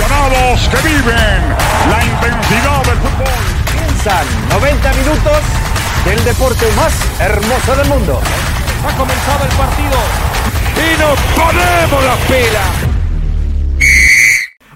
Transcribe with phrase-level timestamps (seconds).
[0.00, 1.42] aficionados que viven
[1.90, 3.28] la intensidad del fútbol.
[3.72, 5.40] Comienzan 90 minutos
[6.04, 8.20] del deporte más hermoso del mundo.
[8.86, 9.98] Ha comenzado el partido
[10.76, 12.64] y nos ponemos la pila.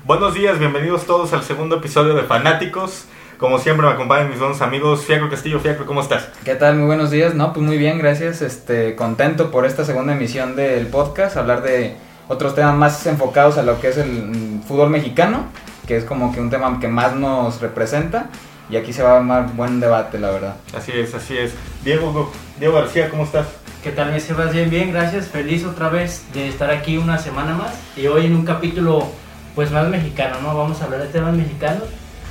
[0.04, 3.06] Buenos días, bienvenidos todos al segundo episodio de Fanáticos.
[3.38, 5.58] Como siempre me acompañan mis buenos amigos Fiacro Castillo.
[5.58, 6.28] Fiacro, ¿cómo estás?
[6.44, 6.76] ¿Qué tal?
[6.76, 7.34] Muy buenos días.
[7.34, 8.42] No, pues muy bien, gracias.
[8.42, 11.96] Este, contento por esta segunda emisión del podcast, hablar de
[12.28, 15.44] otros temas más enfocados a lo que es el mm, fútbol mexicano,
[15.86, 18.26] que es como que un tema que más nos representa.
[18.70, 20.56] Y aquí se va a armar buen debate, la verdad.
[20.74, 21.52] Así es, así es.
[21.84, 23.46] Diego, Diego García, ¿cómo estás?
[23.82, 24.52] ¿Qué tal, mi Sebas?
[24.54, 25.28] Bien, bien, gracias.
[25.28, 27.74] Feliz otra vez de estar aquí una semana más.
[27.94, 29.06] Y hoy en un capítulo,
[29.54, 30.56] pues más mexicano, ¿no?
[30.56, 31.82] Vamos a hablar de temas mexicanos.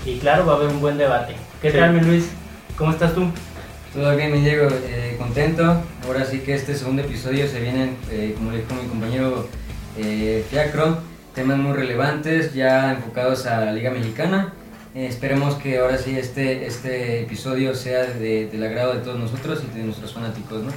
[0.06, 1.36] Y claro, va a haber un buen debate.
[1.62, 1.78] ¿Qué Sí.
[1.78, 2.30] tal, mi Luis?
[2.76, 3.28] ¿Cómo estás tú?
[3.94, 5.84] Todo bien, mi Diego, eh, contento.
[6.08, 9.48] Ahora sí que este segundo episodio se vienen, eh, como le dijo mi compañero
[9.98, 10.98] eh, Fiacro,
[11.36, 14.54] temas muy relevantes, ya enfocados a la Liga Mexicana.
[14.96, 19.64] Eh, esperemos que ahora sí este, este episodio sea de- del agrado de todos nosotros
[19.74, 20.72] y de nuestros fanáticos, ¿no?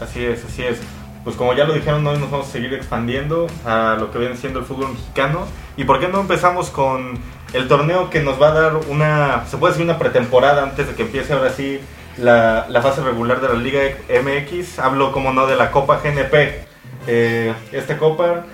[0.00, 0.78] Así es, así es.
[1.24, 4.36] Pues como ya lo dijeron, hoy nos vamos a seguir expandiendo a lo que viene
[4.36, 5.46] siendo el fútbol mexicano.
[5.76, 7.14] ¿Y por qué no empezamos con
[7.52, 10.94] el torneo que nos va a dar una, se puede decir una pretemporada antes de
[10.94, 11.78] que empiece ahora sí
[12.18, 14.80] la, la fase regular de la Liga MX?
[14.80, 16.64] Hablo, como no, de la Copa GNP.
[17.06, 18.44] Eh, esta copa,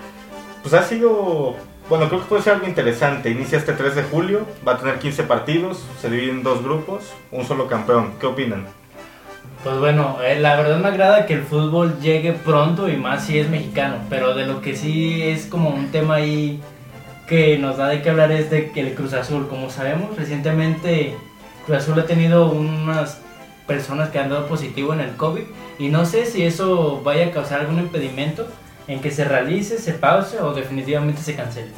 [0.61, 1.55] pues ha sido,
[1.89, 3.29] bueno, creo que puede ser algo interesante.
[3.29, 7.03] Inicia este 3 de julio, va a tener 15 partidos, se divide en dos grupos,
[7.31, 8.13] un solo campeón.
[8.19, 8.67] ¿Qué opinan?
[9.63, 13.39] Pues bueno, eh, la verdad me agrada que el fútbol llegue pronto y más si
[13.39, 13.97] es mexicano.
[14.09, 16.61] Pero de lo que sí es como un tema ahí
[17.27, 21.15] que nos da de qué hablar es de que el Cruz Azul, como sabemos, recientemente
[21.65, 23.21] Cruz Azul ha tenido unas
[23.67, 25.43] personas que han dado positivo en el COVID
[25.77, 28.47] y no sé si eso vaya a causar algún impedimento
[28.89, 31.69] en que se realice, se pause o definitivamente se cancele.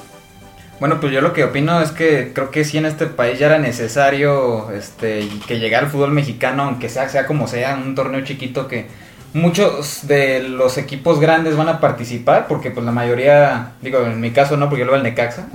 [0.80, 3.46] Bueno, pues yo lo que opino es que creo que sí en este país ya
[3.48, 8.22] era necesario este, que llegara el fútbol mexicano, aunque sea, sea como sea, un torneo
[8.22, 8.88] chiquito que
[9.34, 14.32] muchos de los equipos grandes van a participar, porque pues la mayoría, digo, en mi
[14.32, 15.48] caso no, porque yo lo veo al Necaxa,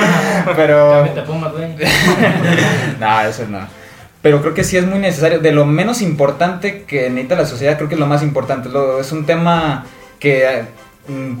[0.56, 1.06] pero...
[3.00, 3.66] No, eso no.
[4.20, 5.38] Pero creo que sí es muy necesario.
[5.38, 8.70] De lo menos importante que necesita la sociedad, creo que es lo más importante.
[8.98, 9.84] Es un tema
[10.18, 10.64] que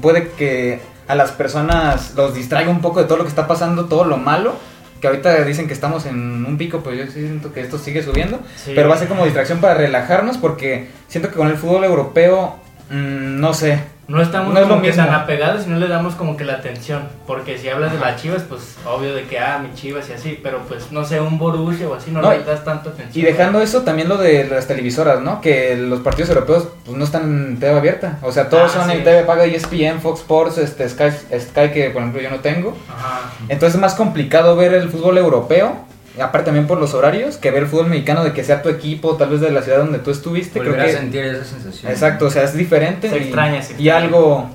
[0.00, 3.86] puede que a las personas los distraiga un poco de todo lo que está pasando,
[3.86, 4.54] todo lo malo.
[5.00, 8.02] Que ahorita dicen que estamos en un pico, pues yo sí siento que esto sigue
[8.02, 8.40] subiendo.
[8.56, 8.72] Sí.
[8.74, 12.56] Pero va a ser como distracción para relajarnos porque siento que con el fútbol europeo,
[12.90, 13.80] mm, no sé.
[14.06, 15.04] No estamos No es como lo que mismo.
[15.04, 17.02] tan apegados y no le damos como que la atención.
[17.26, 20.38] Porque si hablas de las chivas, pues obvio de que, ah, mi chivas y así.
[20.42, 23.24] Pero pues, no sé, un Borussia o así, no, No, le das tanto atención.
[23.24, 25.40] Y dejando eso, también lo de las televisoras, ¿no?
[25.40, 28.18] Que los partidos europeos pues, no están en TV abierta.
[28.22, 28.96] O sea, todos Ah, son sí.
[28.98, 31.10] en TV paga ESPN, Fox Sports, este, Sky,
[31.40, 32.76] Sky, que por ejemplo yo no tengo.
[32.94, 33.30] Ajá.
[33.48, 35.76] Entonces es más complicado ver el fútbol europeo,
[36.20, 39.16] aparte también por los horarios, que ver el fútbol mexicano de que sea tu equipo,
[39.16, 40.58] tal vez de la ciudad donde tú estuviste.
[40.60, 41.90] Volver Creo a que, sentir esa sensación.
[41.90, 43.08] exacto, o sea, es diferente.
[43.10, 44.48] Se y, extraña, se y algo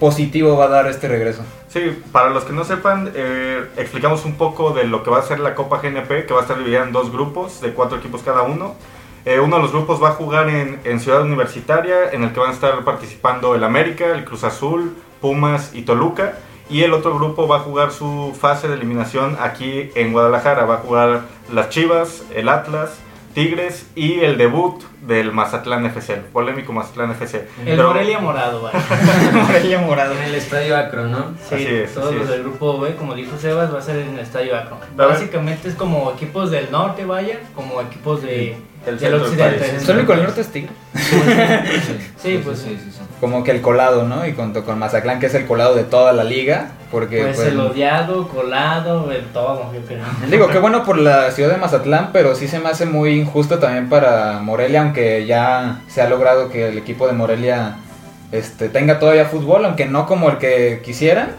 [0.00, 1.42] positivo va a dar este regreso.
[1.68, 5.22] Sí, para los que no sepan, eh, explicamos un poco de lo que va a
[5.22, 8.22] ser la Copa GNP, que va a estar dividida en dos grupos de cuatro equipos
[8.22, 8.74] cada uno.
[9.24, 12.40] Eh, uno de los grupos va a jugar en, en Ciudad Universitaria, en el que
[12.40, 16.34] van a estar participando el América, el Cruz Azul, Pumas y Toluca.
[16.68, 20.64] Y el otro grupo va a jugar su fase de eliminación aquí en Guadalajara.
[20.64, 21.20] Va a jugar
[21.52, 22.98] las Chivas, el Atlas,
[23.34, 27.46] Tigres y el debut del Mazatlán FC, el polémico Mazatlán FC.
[27.60, 28.78] El Pero- Morelia morado, vaya.
[29.46, 30.14] Morelia morado.
[30.14, 31.34] En el estadio Acro, ¿no?
[31.48, 32.30] Sí, Así es, todos así los es.
[32.30, 34.78] del grupo B, como dijo Sebas, va a ser en el Estadio Akron.
[34.82, 35.08] A ver.
[35.08, 38.56] Básicamente es como equipos del norte, vaya, como equipos de,
[38.98, 39.80] centro del occidente.
[39.80, 40.70] Solo con el norte es Tigre.
[42.22, 43.00] Sí, pues sí, sí, sí.
[43.20, 44.26] Como que el colado, ¿no?
[44.26, 46.72] Y junto con Mazatlán, que es el colado de toda la liga.
[46.90, 50.04] Porque Pues pues, el odiado, colado, el todo, yo creo.
[50.30, 53.58] Digo, qué bueno por la ciudad de Mazatlán, pero sí se me hace muy injusto
[53.58, 57.76] también para Morelia, aunque ya se ha logrado que el equipo de Morelia
[58.32, 61.30] este, tenga todavía fútbol, aunque no como el que quisieran,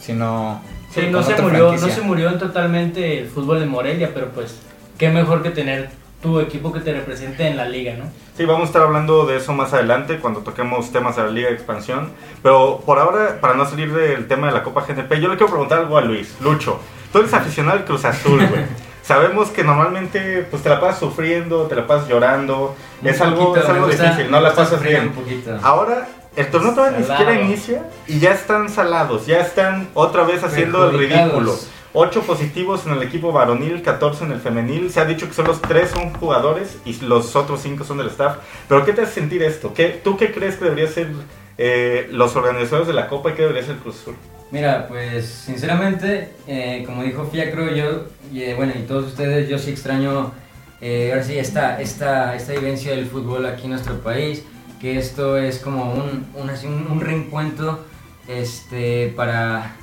[0.00, 0.60] sino
[0.90, 4.58] Sí, no se murió, no se murió totalmente el fútbol de Morelia, pero pues
[4.96, 5.90] qué mejor que tener
[6.22, 8.04] tu equipo que te represente en la liga, ¿no?
[8.36, 11.48] Sí, vamos a estar hablando de eso más adelante cuando toquemos temas de la Liga
[11.48, 12.10] de Expansión.
[12.42, 15.48] Pero por ahora, para no salir del tema de la Copa GNP, yo le quiero
[15.50, 16.34] preguntar algo a Luis.
[16.40, 16.80] Lucho,
[17.12, 18.62] tú eres aficionado al Cruz Azul, güey.
[19.02, 22.76] Sabemos que normalmente pues te la pasas sufriendo, te la pasas llorando.
[23.00, 25.12] Un es algo, poquito, es algo gusta- difícil, no la pasas bien.
[25.16, 25.60] Un.
[25.62, 26.06] Ahora,
[26.36, 30.90] el torneo todavía ni siquiera inicia y ya están salados, ya están otra vez haciendo
[30.90, 31.54] el ridículo.
[31.92, 34.90] 8 positivos en el equipo varonil, 14 en el femenil.
[34.90, 38.38] Se ha dicho que solo 3 son jugadores y los otros 5 son del staff.
[38.68, 39.72] Pero ¿qué te hace sentir esto?
[39.72, 41.08] ¿Qué, ¿Tú qué crees que debería ser
[41.56, 44.16] eh, los organizadores de la Copa y qué debería ser el Cruz Azul?
[44.50, 49.58] Mira, pues sinceramente, eh, como dijo Fiacro, yo, y, eh, bueno, y todos ustedes, yo
[49.58, 50.32] sí extraño,
[50.80, 54.44] ahora sí, esta, esta, esta vivencia del fútbol aquí en nuestro país,
[54.80, 57.80] que esto es como un, un, un reencuentro
[58.28, 59.76] este, para,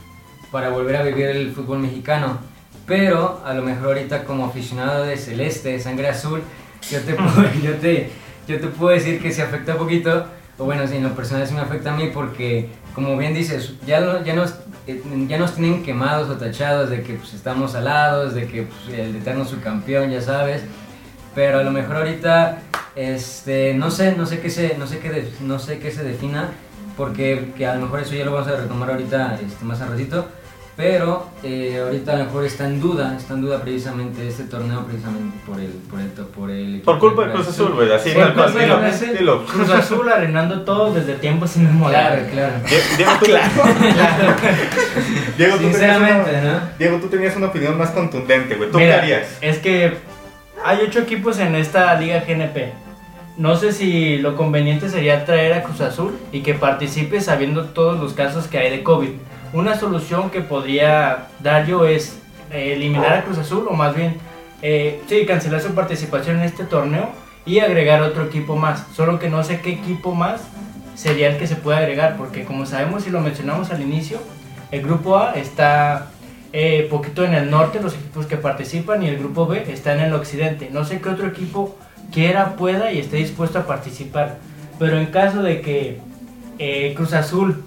[0.55, 2.37] para volver a vivir el fútbol mexicano.
[2.87, 6.41] Pero a lo mejor ahorita como aficionado de Celeste, de Sangre Azul,
[6.89, 7.13] yo te
[8.69, 11.59] puedo, decir que se afecta un poquito, o bueno, sí, en lo personal sí me
[11.59, 13.99] afecta a mí porque, como bien dices, ya,
[14.87, 19.13] eh, nos tienen quemados o tachados de que pues, estamos alados, de que pues, el
[19.13, 20.61] eterno subcampeón, ya sabes.
[21.35, 22.59] Pero a lo mejor ahorita,
[22.95, 26.51] este, no sé, no sé qué se, no sé qué, no sé qué se defina,
[26.95, 29.89] porque que a lo mejor eso ya lo vamos a retomar ahorita, este, más al
[29.89, 30.29] ratito.
[30.77, 34.83] Pero eh, ahorita a lo mejor está en duda, está en duda precisamente este torneo
[34.85, 37.93] precisamente por el, por el, por el equipo Por culpa de de Cruz Azul, güey.
[37.93, 38.53] Así, Sí, tal cual.
[39.17, 39.45] Dilo.
[39.45, 42.29] Cruz Azul arenando todo desde tiempos Claro, inmemoriales.
[42.31, 42.53] claro.
[42.67, 43.25] Die- Diego, tú,
[45.37, 46.59] Diego, tú tenías Sinceramente, una- ¿no?
[46.77, 48.69] Diego, tú tenías una opinión más contundente, güey.
[48.71, 49.27] ¿Tú Mira, qué harías?
[49.41, 49.97] Es que
[50.63, 52.73] hay ocho equipos en esta liga GNP.
[53.37, 57.99] No sé si lo conveniente sería traer a Cruz Azul y que participe sabiendo todos
[57.99, 59.09] los casos que hay de COVID.
[59.55, 62.19] Una solución que podría dar yo es
[62.51, 64.17] eh, eliminar a Cruz Azul o más bien,
[64.61, 67.07] eh, sí, cancelar su participación en este torneo
[67.45, 68.85] y agregar otro equipo más.
[68.93, 70.41] Solo que no sé qué equipo más
[70.93, 74.19] sería el que se puede agregar porque como sabemos y lo mencionamos al inicio,
[74.71, 76.07] el grupo A está
[76.51, 80.01] eh, poquito en el norte, los equipos que participan, y el grupo B está en
[80.01, 80.69] el occidente.
[80.69, 81.77] No sé qué otro equipo
[82.11, 84.35] quiera, pueda y esté dispuesto a participar.
[84.79, 86.01] Pero en caso de que
[86.59, 87.63] eh, Cruz Azul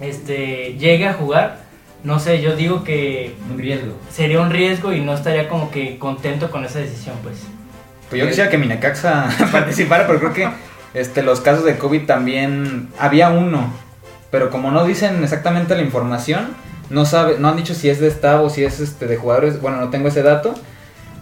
[0.00, 1.58] este, llegue a jugar,
[2.02, 3.94] no sé, yo digo que Un riesgo.
[4.10, 7.42] sería un riesgo y no estaría como que contento con esa decisión, pues.
[8.08, 10.48] Pues yo quisiera que mi Necaxa participara, pero creo que
[10.94, 13.72] este, los casos de COVID también había uno,
[14.30, 16.48] pero como no dicen exactamente la información,
[16.88, 19.60] no sabe, no han dicho si es de staff o si es este de jugadores,
[19.60, 20.54] bueno, no tengo ese dato,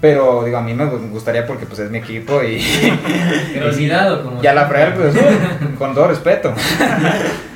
[0.01, 2.65] pero digo, a mí me gustaría porque pues es mi equipo y,
[3.53, 5.15] Pero cuidado, como y a la fregar pues
[5.79, 6.55] con todo respeto.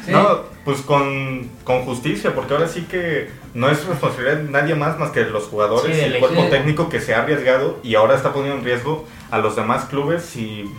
[0.05, 0.11] Sí.
[0.11, 4.99] No, pues con, con justicia, porque ahora sí que no es responsabilidad de nadie más
[4.99, 8.15] más que los jugadores Sí, y el cuerpo técnico que se ha arriesgado y ahora
[8.15, 10.37] está poniendo en riesgo a los demás clubes.
[10.37, 10.71] Y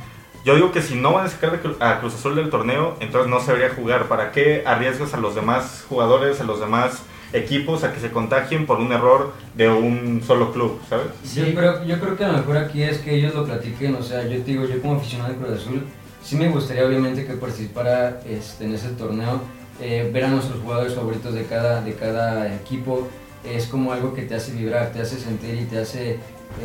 [0.45, 3.39] yo digo que si no van a sacar a Cruz Azul del torneo, entonces no
[3.39, 4.07] se debería jugar.
[4.07, 7.03] ¿Para qué arriesgas a los demás jugadores, a los demás
[7.33, 11.07] equipos a que se contagien por un error de un solo club, ¿sabes?
[11.33, 14.03] Yo, creo, yo creo que a lo mejor aquí es que ellos lo platiquen, o
[14.03, 15.83] sea, yo te digo, yo como aficionado de Cruz Azul,
[16.24, 19.41] sí me gustaría obviamente que participara este, en ese torneo,
[19.83, 23.07] eh, ver a nuestros jugadores favoritos de cada, de cada equipo,
[23.44, 26.19] es como algo que te hace vibrar, te hace sentir y te hace, eh,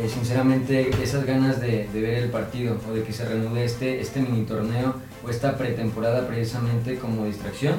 [0.07, 4.43] sinceramente, esas ganas de, ver el partido o de que se reanude este, este mini
[4.45, 4.95] torneo
[5.25, 7.75] o esta pretemporada precisamente como distracción.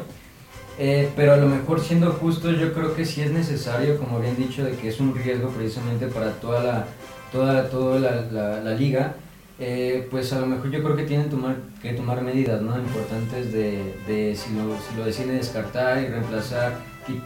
[0.78, 4.36] Eh, pero a lo mejor siendo justo, yo creo que sí es necesario, como habían
[4.36, 6.86] dicho, de que es un riesgo precisamente para toda la,
[7.32, 9.14] toda, toda la- la liga.
[9.60, 12.76] Eh, pues a lo mejor yo creo que tienen tomar, que tomar medidas ¿no?
[12.78, 16.78] importantes de, de si, lo, si lo deciden descartar y reemplazar,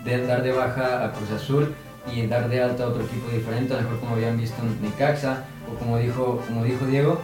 [0.04, 1.74] de- dar de baja a Cruz Azul
[2.14, 4.82] y dar de alta a otro equipo diferente, a lo mejor como habían visto en
[4.82, 7.20] Necaxa o como dijo, como dijo Diego,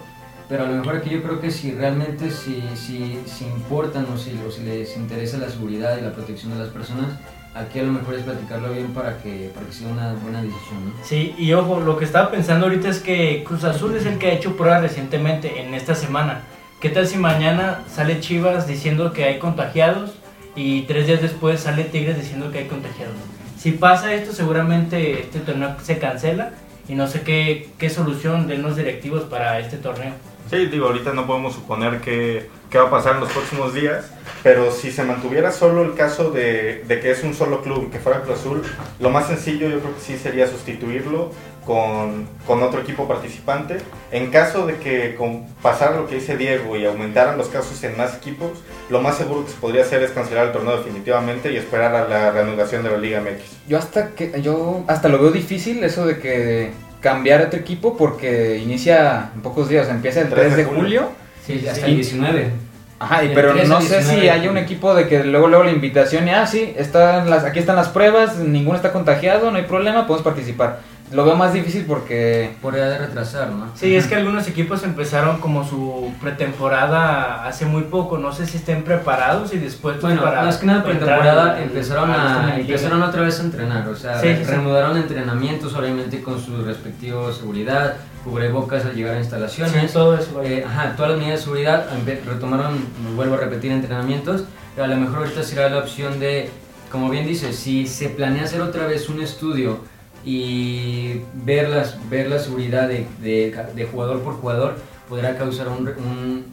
[0.48, 4.16] pero a lo mejor aquí yo creo que si realmente si, si, si importan o
[4.16, 7.06] si, o si les interesa la seguridad y la protección de las personas,
[7.54, 10.86] aquí a lo mejor es platicarlo bien para que, para que sea una buena decisión.
[10.86, 10.92] ¿no?
[11.04, 14.28] Sí, y ojo, lo que estaba pensando ahorita es que Cruz Azul es el que
[14.28, 16.42] ha hecho pruebas recientemente en esta semana.
[16.80, 20.12] ¿Qué tal si mañana sale Chivas diciendo que hay contagiados
[20.56, 23.16] y tres días después sale Tigres diciendo que hay contagiados?
[23.58, 26.52] Si pasa esto, seguramente este torneo se cancela
[26.90, 30.12] y no sé qué, qué solución den los directivos para este torneo.
[30.50, 34.10] Sí, digo, ahorita no podemos suponer qué, qué va a pasar en los próximos días,
[34.42, 38.00] pero si se mantuviera solo el caso de, de que es un solo club, que
[38.00, 38.62] fuera Cruz Azul,
[38.98, 41.30] lo más sencillo yo creo que sí sería sustituirlo
[41.70, 43.76] con, con otro equipo participante.
[44.10, 47.96] En caso de que con pasara lo que dice Diego y aumentaran los casos en
[47.96, 48.50] más equipos,
[48.88, 52.08] lo más seguro que se podría hacer es cancelar el torneo definitivamente y esperar a
[52.08, 53.68] la reanudación de la Liga MX.
[53.68, 58.58] Yo hasta que yo hasta lo veo difícil eso de que cambiar otro equipo porque
[58.58, 61.10] inicia en pocos días, empieza el 3 de julio.
[61.46, 61.90] Sí, hasta Sí.
[61.92, 62.50] el 19.
[62.98, 64.30] Ajá, y pero 13, no sé si 19.
[64.30, 67.60] hay un equipo de que luego luego la invitación y ah, sí, están las, aquí
[67.60, 70.80] están las pruebas, ninguno está contagiado, no hay problema, podemos participar.
[71.12, 73.66] Lo veo más difícil porque Podría retrasar, ¿no?
[73.74, 78.58] Sí, es que algunos equipos empezaron como su pretemporada hace muy poco, no sé si
[78.58, 83.22] estén preparados y después pues, Bueno, para más que nada pretemporada empezaron, a, empezaron otra
[83.22, 84.50] vez a entrenar, o sea, Sí, sí, sí.
[84.50, 89.72] reanudaron entrenamientos obviamente con su respectivo seguridad, cubrebocas al llegar a instalaciones.
[89.72, 90.42] Sí, todo eso.
[90.42, 91.86] Eh, ajá, todas las medidas de seguridad,
[92.26, 92.84] retomaron,
[93.16, 96.50] vuelvo a repetir, entrenamientos, pero a lo mejor ahorita será la opción de
[96.90, 99.78] como bien dices, si se planea hacer otra vez un estudio
[100.24, 104.76] y ver, las, ver la seguridad de, de- de jugador por jugador,
[105.08, 106.44] podrá causar un, un-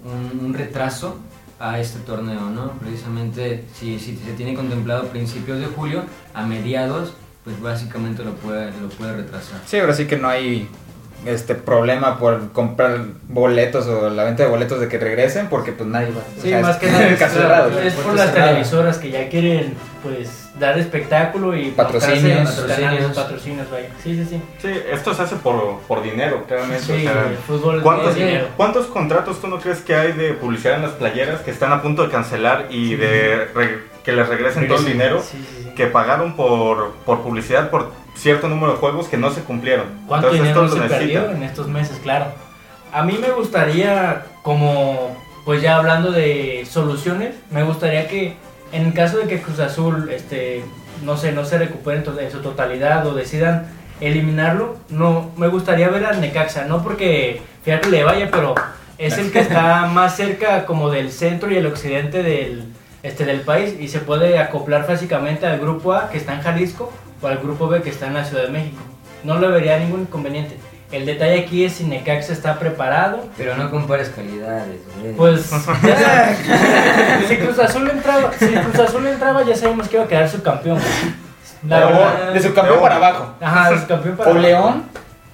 [0.46, 1.18] un retraso
[1.60, 2.72] a este torneo, ¿no?
[2.74, 8.72] Precisamente si, si se tiene contemplado principios de julio, a mediados, pues básicamente lo puede,
[8.80, 9.60] lo puede retrasar.
[9.66, 10.68] Sí, ahora sí que no hay
[11.26, 15.90] este problema por comprar boletos o la venta de boletos de que regresen porque pues
[15.90, 16.20] nadie va.
[16.20, 17.80] o Sí, sea, más es- que nada es, cerrado.
[17.80, 22.50] es por las televisoras que ya quieren pues dar espectáculo y Patrocinios.
[22.52, 23.12] Patrocinios.
[23.16, 23.90] patrocinios, vaya.
[24.04, 24.42] Sí, sí, sí.
[24.62, 26.84] Sí, esto se hace por, por dinero, claramente.
[26.84, 28.48] Sí, o sea, el fútbol ¿cuántos, es dinero.
[28.56, 31.82] ¿Cuántos contratos tú no crees que hay de publicidad en las playeras que están a
[31.82, 35.70] punto de cancelar y de re- que les regresen todo el dinero Sí, sí, sí.
[35.76, 39.88] que pagaron por, por publicidad por cierto número de juegos que no se cumplieron?
[40.08, 42.00] ¿Cuánto Entonces, dinero se lo perdió en estos meses?
[42.02, 42.26] Claro.
[42.92, 48.36] A mí me gustaría, como, pues ya hablando de soluciones, me gustaría que
[48.72, 50.64] en caso de que Cruz Azul, este,
[51.04, 53.68] no sé, no se recupere en su totalidad o decidan
[54.02, 58.56] eliminarlo, no, me gustaría ver al Necaxa, no porque fíjate le vaya, pero
[58.98, 62.66] es el que está más cerca como del centro y el occidente del,
[63.04, 66.92] este, del país y se puede acoplar básicamente al grupo A que está en Jalisco
[67.22, 68.82] o al grupo B que está en la Ciudad de México.
[69.24, 70.58] No le vería ningún inconveniente.
[70.92, 73.28] El detalle aquí es si Necaxa está preparado.
[73.38, 75.14] Pero no compares calidades, güey.
[75.14, 75.50] Pues
[75.84, 76.38] ya sabes,
[77.28, 80.80] si Cruz Azul entraba, si Cruz Azul entraba ya sabemos que iba a quedar subcampeón.
[81.68, 82.34] La verdad.
[82.34, 82.82] De su campeón León.
[82.82, 83.34] para abajo.
[83.42, 84.84] Ajá, subcampeón para O León.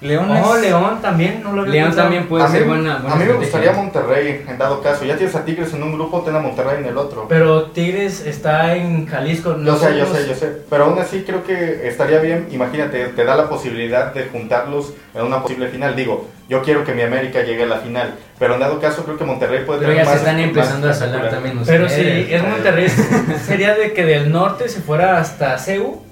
[0.04, 2.04] León Oh, es- León también, no lo León pensado.
[2.04, 3.36] también puede a mí, ser buena, buena a mí me estrategia.
[3.72, 5.06] gustaría Monterrey, en dado caso.
[5.06, 7.26] Ya tienes a Tigres en un grupo, ten a Monterrey en el otro.
[7.30, 9.58] Pero Tigres está en Jalisco.
[9.64, 10.52] Yo sé, yo sé, yo sé.
[10.70, 12.48] Pero aún así creo que estaría bien.
[12.52, 15.96] Imagínate, te da la posibilidad de juntarlos en una posible final.
[15.96, 18.14] Digo, yo quiero que mi América llegue a la final.
[18.38, 20.90] Pero en dado caso creo que Monterrey puede Pero tener ya se están más empezando
[20.90, 22.90] a salar también Pero si es Monterrey,
[23.46, 26.03] sería de que del norte se fuera hasta CEU.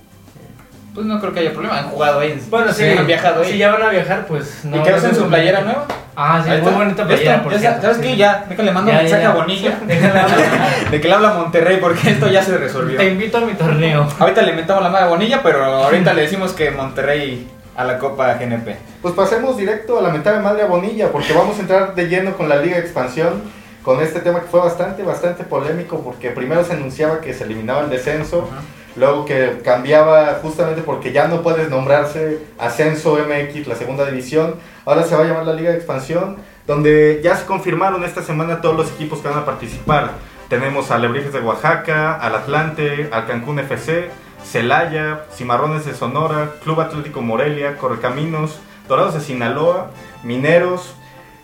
[0.94, 1.80] Pues no creo que haya problema.
[1.80, 2.42] Han jugado ahí.
[2.50, 3.52] Bueno, sí, han viajado ahí.
[3.54, 4.78] Si ya van a viajar, pues no.
[4.78, 5.86] ¿Y qué hacen su playera nueva?
[6.16, 6.78] Ah, sí, Ahí muy está.
[6.84, 8.04] bonita playera, está, por cierto, ¿Sabes sí.
[8.04, 8.18] qué?
[8.18, 9.30] Ya, déjale mando Ya, un mensaje ya.
[9.30, 9.80] a Bonilla
[10.92, 12.98] de que le habla a Monterrey porque esto ya se resolvió.
[12.98, 14.06] Te invito a mi torneo.
[14.20, 17.98] Ahorita le inventamos la madre a Bonilla, pero ahorita le decimos que Monterrey a la
[17.98, 18.76] Copa GNP.
[19.02, 22.34] Pues pasemos directo a la mentada madre a Bonilla, porque vamos a entrar de lleno
[22.36, 23.42] con la Liga de Expansión,
[23.82, 27.82] con este tema que fue bastante, bastante polémico, porque primero se anunciaba que se eliminaba
[27.82, 28.50] el descenso,
[28.96, 34.56] luego que cambiaba justamente porque ya no puedes nombrarse Ascenso MX, la segunda división,
[34.86, 38.62] ahora se va a llamar la Liga de Expansión, donde ya se confirmaron esta semana
[38.62, 40.12] todos los equipos que van a participar.
[40.50, 44.10] Tenemos a Lebrijes de Oaxaca, al Atlante, al Cancún FC,
[44.44, 49.92] Celaya, Cimarrones de Sonora, Club Atlético Morelia, Correcaminos, Dorados de Sinaloa,
[50.24, 50.94] Mineros,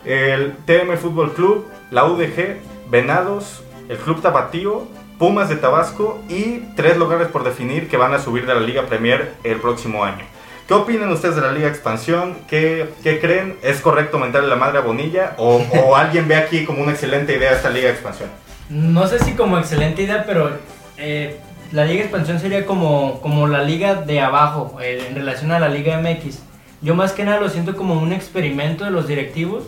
[0.03, 2.57] el TM Fútbol Club, la UDG,
[2.89, 8.19] Venados, el Club Tapatío, Pumas de Tabasco y tres lugares por definir que van a
[8.19, 10.23] subir de la Liga Premier el próximo año.
[10.67, 12.37] ¿Qué opinan ustedes de la Liga Expansión?
[12.47, 13.57] ¿Qué, qué creen?
[13.63, 15.33] ¿Es correcto mentarle la madre a Bonilla?
[15.37, 18.29] ¿O, o alguien ve aquí como una excelente idea esta Liga Expansión?
[18.69, 20.51] No sé si como excelente idea, pero
[20.97, 21.39] eh,
[21.71, 25.69] la Liga Expansión sería como, como la liga de abajo eh, en relación a la
[25.69, 26.43] Liga MX.
[26.81, 29.63] Yo más que nada lo siento como un experimento de los directivos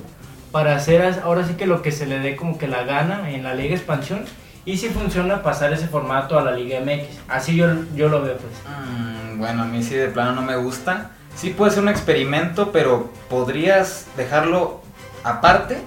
[0.51, 3.43] para hacer ahora sí que lo que se le dé como que la gana en
[3.43, 4.25] la Liga Expansión
[4.65, 7.19] y si funciona pasar ese formato a la Liga MX.
[7.27, 8.53] Así yo, yo lo veo pues.
[8.67, 11.11] Mm, bueno, a mí sí de plano no me gusta.
[11.35, 14.81] Sí puede ser un experimento, pero podrías dejarlo
[15.23, 15.77] aparte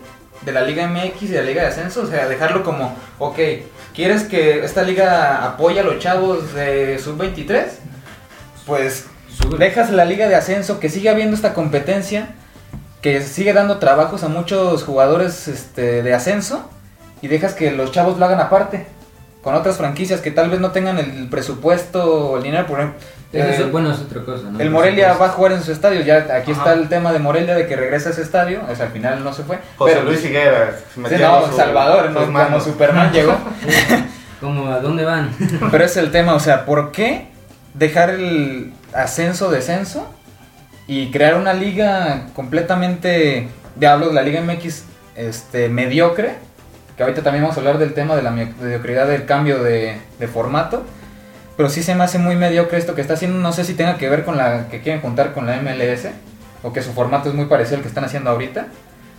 [0.43, 2.03] de la Liga MX y de la Liga de Ascenso.
[2.03, 3.39] O sea, dejarlo como, ok,
[3.95, 7.67] ¿quieres que esta liga apoye a los chavos de sub-23?
[8.67, 9.07] Pues
[9.59, 12.35] dejas la Liga de Ascenso, que siga habiendo esta competencia,
[13.01, 16.71] que sigue dando trabajos a muchos jugadores este, de ascenso,
[17.23, 18.87] y dejas que los chavos lo hagan aparte.
[19.43, 23.01] Con otras franquicias que tal vez no tengan el presupuesto o el dinero, por ejemplo.
[23.33, 24.61] Eso, eh, bueno, es otra cosa, ¿no?
[24.61, 26.05] el Morelia va a jugar en sus estadios.
[26.05, 26.61] Ya aquí Ajá.
[26.61, 28.61] está el tema de Morelia de que regresa a ese estadio.
[28.71, 29.59] O sea, al final no se fue.
[29.79, 30.77] José pero- Luis Higuera.
[30.95, 32.61] Sí, metiendo no, su- Salvador, no, como.
[32.61, 33.35] Superman llegó.
[34.41, 35.31] Como, ¿a dónde van?
[35.71, 37.29] Pero es el tema, o sea, ¿por qué
[37.75, 40.13] dejar el ascenso, descenso
[40.89, 44.83] y crear una liga completamente, de hablo de la Liga MX,
[45.15, 46.35] este, mediocre?
[46.97, 49.97] Que ahorita también vamos a hablar del tema de la me- mediocridad del cambio de,
[50.19, 50.85] de formato.
[51.57, 53.39] Pero sí se me hace muy mediocre esto que está haciendo.
[53.39, 56.09] No sé si tenga que ver con la que quieren juntar con la MLS
[56.63, 58.67] o que su formato es muy parecido al que están haciendo ahorita.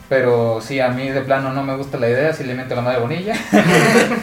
[0.09, 2.81] Pero sí, a mí de plano no me gusta la idea, si le meto la
[2.81, 3.33] madre bonilla.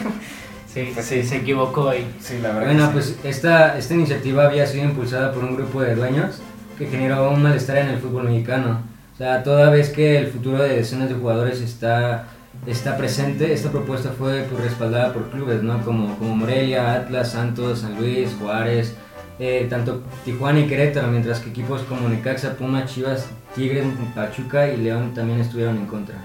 [0.73, 1.27] Sí, Pues sí, sí.
[1.27, 2.09] se equivocó ahí.
[2.21, 2.67] Sí, la verdad.
[2.67, 2.91] Bueno, sí.
[2.93, 6.41] pues esta, esta iniciativa había sido impulsada por un grupo de dueños
[6.77, 8.81] que generó un malestar en el fútbol mexicano.
[9.13, 12.27] O sea, toda vez que el futuro de decenas de jugadores está
[12.65, 13.53] está presente.
[13.53, 15.81] Esta propuesta fue pues, respaldada por clubes, ¿no?
[15.83, 18.95] Como, como Morelia, Atlas, Santos, San Luis, Juárez,
[19.39, 24.77] eh, tanto Tijuana y Querétaro, mientras que equipos como Necaxa, Puma, Chivas, Tigres, Pachuca y
[24.77, 26.15] León también estuvieron en contra.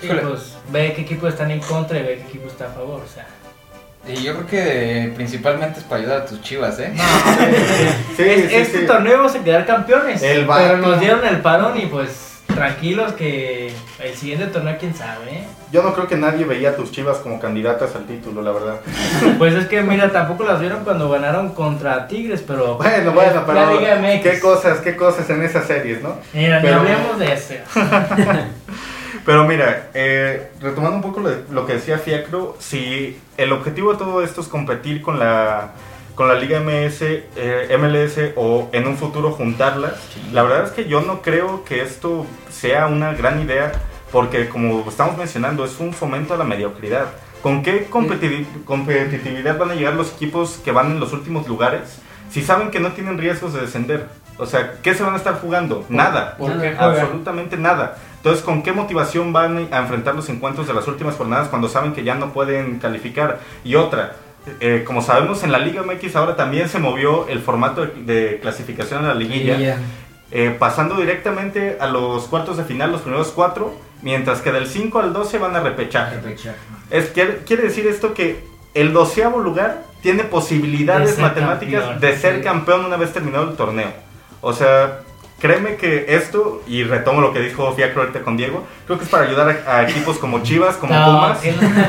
[0.00, 3.02] Sí, pues ve qué equipo están en contra y ve qué equipo está a favor,
[3.02, 3.26] o sea.
[4.08, 6.92] Y yo creo que principalmente es para ayudar a tus chivas, ¿eh?
[8.16, 8.86] Sí, sí, este sí.
[8.86, 10.22] torneo vamos a quedar campeones.
[10.22, 15.30] El pero nos dieron el parón y pues tranquilos que el siguiente torneo quién sabe,
[15.30, 15.44] ¿eh?
[15.72, 18.80] Yo no creo que nadie veía a tus chivas como candidatas al título, la verdad.
[19.38, 23.78] Pues es que mira, tampoco las vieron cuando ganaron contra Tigres, pero Bueno, bueno, pero
[24.22, 26.16] qué cosas, qué cosas en esas series, ¿no?
[26.32, 27.54] Mira, Pero- hablemos de eso.
[29.24, 33.98] Pero mira, eh, retomando un poco lo, lo que decía Fiacro, si el objetivo de
[33.98, 35.72] todo esto es competir con la
[36.20, 37.00] con la Liga MS,
[37.34, 39.94] eh, MLS o en un futuro juntarlas,
[40.34, 43.72] la verdad es que yo no creo que esto sea una gran idea
[44.12, 47.06] porque como estamos mencionando es un fomento a la mediocridad.
[47.42, 52.02] ¿Con qué competi- competitividad van a llegar los equipos que van en los últimos lugares
[52.30, 54.06] si saben que no tienen riesgos de descender?
[54.36, 55.86] O sea, ¿qué se van a estar jugando?
[55.88, 56.36] Nada.
[56.36, 56.84] ¿Por qué juegan?
[56.84, 57.96] Absolutamente nada.
[58.16, 61.94] Entonces, ¿con qué motivación van a enfrentar los encuentros de las últimas jornadas cuando saben
[61.94, 63.38] que ya no pueden calificar?
[63.64, 64.16] Y otra,
[64.60, 68.38] eh, como sabemos, en la Liga MX ahora también se movió el formato de, de
[68.40, 69.78] clasificación a la liguilla, Liguilla.
[70.30, 74.98] eh, pasando directamente a los cuartos de final, los primeros cuatro, mientras que del 5
[75.00, 76.16] al 12 van a repechaje.
[76.16, 76.58] Repechaje.
[76.90, 82.00] Es, quiere, quiere decir esto que el doceavo lugar tiene posibilidades De ser matemáticas campeón,
[82.00, 82.42] de ser sí.
[82.42, 83.92] campeón una vez terminado el torneo.
[84.40, 85.00] O sea,
[85.40, 89.10] créeme que esto, y retomo lo que dijo Fiacro ahorita con Diego, creo que es
[89.10, 91.40] para ayudar a, a equipos como Chivas, como No, Pumas,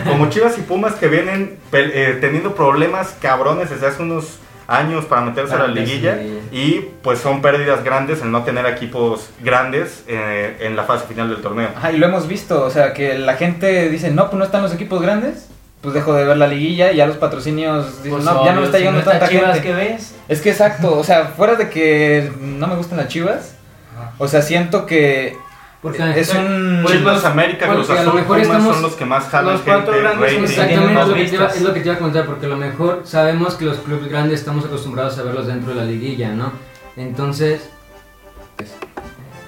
[0.07, 5.03] como Chivas y Pumas que vienen pel- eh, teniendo problemas cabrones desde hace unos años
[5.03, 6.41] para meterse a la liguilla la liguilla.
[6.53, 11.27] y pues son pérdidas grandes el no tener equipos grandes eh, en la fase final
[11.29, 11.69] del torneo.
[11.75, 14.61] Ajá, y lo hemos visto, o sea, que la gente dice, no, pues no están
[14.61, 15.49] los equipos grandes,
[15.81, 18.59] pues dejo de ver la liguilla y ya los patrocinios dicen, Pues no, ya no
[18.59, 19.67] obvio, me está si llegando está tanta Chivas, gente.
[19.67, 20.15] ¿qué ves?
[20.27, 23.55] Es que exacto, o sea, fuera de que no me gustan las chivas,
[24.17, 25.35] o sea, siento que
[25.81, 26.81] Porque es un...
[26.83, 29.61] Pues los América, Cruz a lo Azul, mejor estamos- son los que más jalan los
[29.61, 30.43] cuatro gente, grandes rating.
[30.43, 31.55] Exactamente, más es lo, que te iba, vistas.
[31.57, 34.07] es lo que te iba a contar, porque a lo mejor sabemos que los clubes
[34.07, 36.51] grandes estamos acostumbrados a verlos dentro de la liguilla, ¿no?
[36.95, 37.67] Entonces,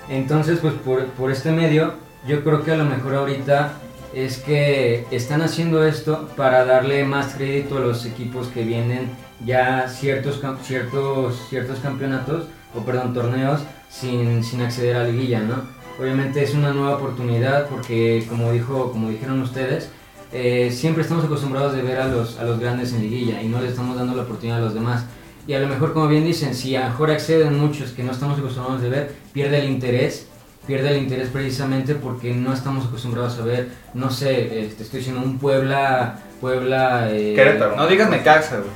[0.10, 1.94] entonces pues por, por este medio,
[2.28, 3.74] yo creo que a lo mejor ahorita
[4.16, 9.10] es que están haciendo esto para darle más crédito a los equipos que vienen
[9.46, 12.46] ya ciertos, ciertos, ciertos campeonatos,
[12.76, 15.64] o perdón, torneos sin, sin acceder a liguilla, ¿no?
[16.00, 19.90] Obviamente es una nueva oportunidad porque como, dijo, como dijeron ustedes,
[20.32, 23.62] eh, siempre estamos acostumbrados de ver a los, a los grandes en liguilla y no
[23.62, 25.06] les estamos dando la oportunidad a los demás.
[25.46, 28.12] Y a lo mejor, como bien dicen, si a lo mejor acceden muchos que no
[28.12, 30.28] estamos acostumbrados de ver, pierde el interés,
[30.66, 35.22] pierde el interés precisamente porque no estamos acostumbrados a ver, no sé, este, estoy diciendo
[35.22, 37.08] un Puebla, Puebla...
[37.12, 37.76] eh, Querétaro.
[37.76, 38.72] No digas Necaxa, güey.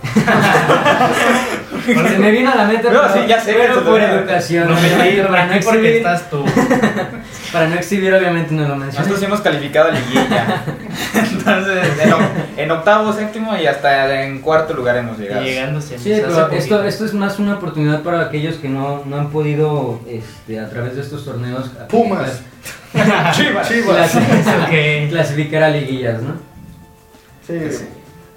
[2.10, 4.76] Se me vino a la mente, No, pero- sí, ya sé, pero por educación, No
[4.80, 4.90] me
[5.24, 6.44] para no aquí porque estás tú.
[7.52, 8.98] para no exhibir obviamente no lo mencioné.
[8.98, 10.64] Nosotros sí hemos calificado a liguilla.
[11.14, 11.88] Entonces,
[12.58, 15.42] en, octavo, séptimo y hasta en cuarto lugar hemos llegado.
[15.44, 19.18] Y llegando Sí, pero esto, esto es más una oportunidad para aquellos que no, no
[19.18, 22.42] han podido, este, a través de estos torneos, Pumas.
[23.34, 23.68] Chivas.
[23.68, 25.10] clasificar, Ok.
[25.10, 26.34] clasificar a liguillas, ¿no?
[27.46, 27.60] Sí,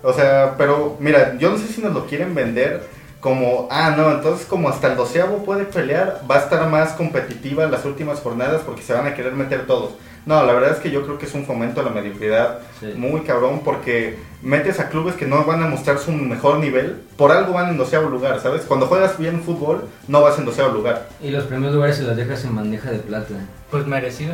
[0.03, 2.83] o sea, pero mira, yo no sé si nos lo quieren vender
[3.21, 7.65] como, ah, no, entonces como hasta el doceavo puede pelear, va a estar más competitiva
[7.65, 9.93] en las últimas jornadas porque se van a querer meter todos.
[10.27, 12.93] No, la verdad es que yo creo que es un fomento a la mediocridad Sí.
[12.97, 17.33] muy cabrón porque metes a clubes que no van a mostrar su mejor nivel, por
[17.33, 18.63] algo van en doceavo lugar, ¿sabes?
[18.63, 21.09] Cuando juegas bien fútbol, no vas en doceavo lugar.
[21.23, 23.35] Y los primeros lugares se las dejas en bandeja de plata.
[23.71, 24.33] Pues merecido.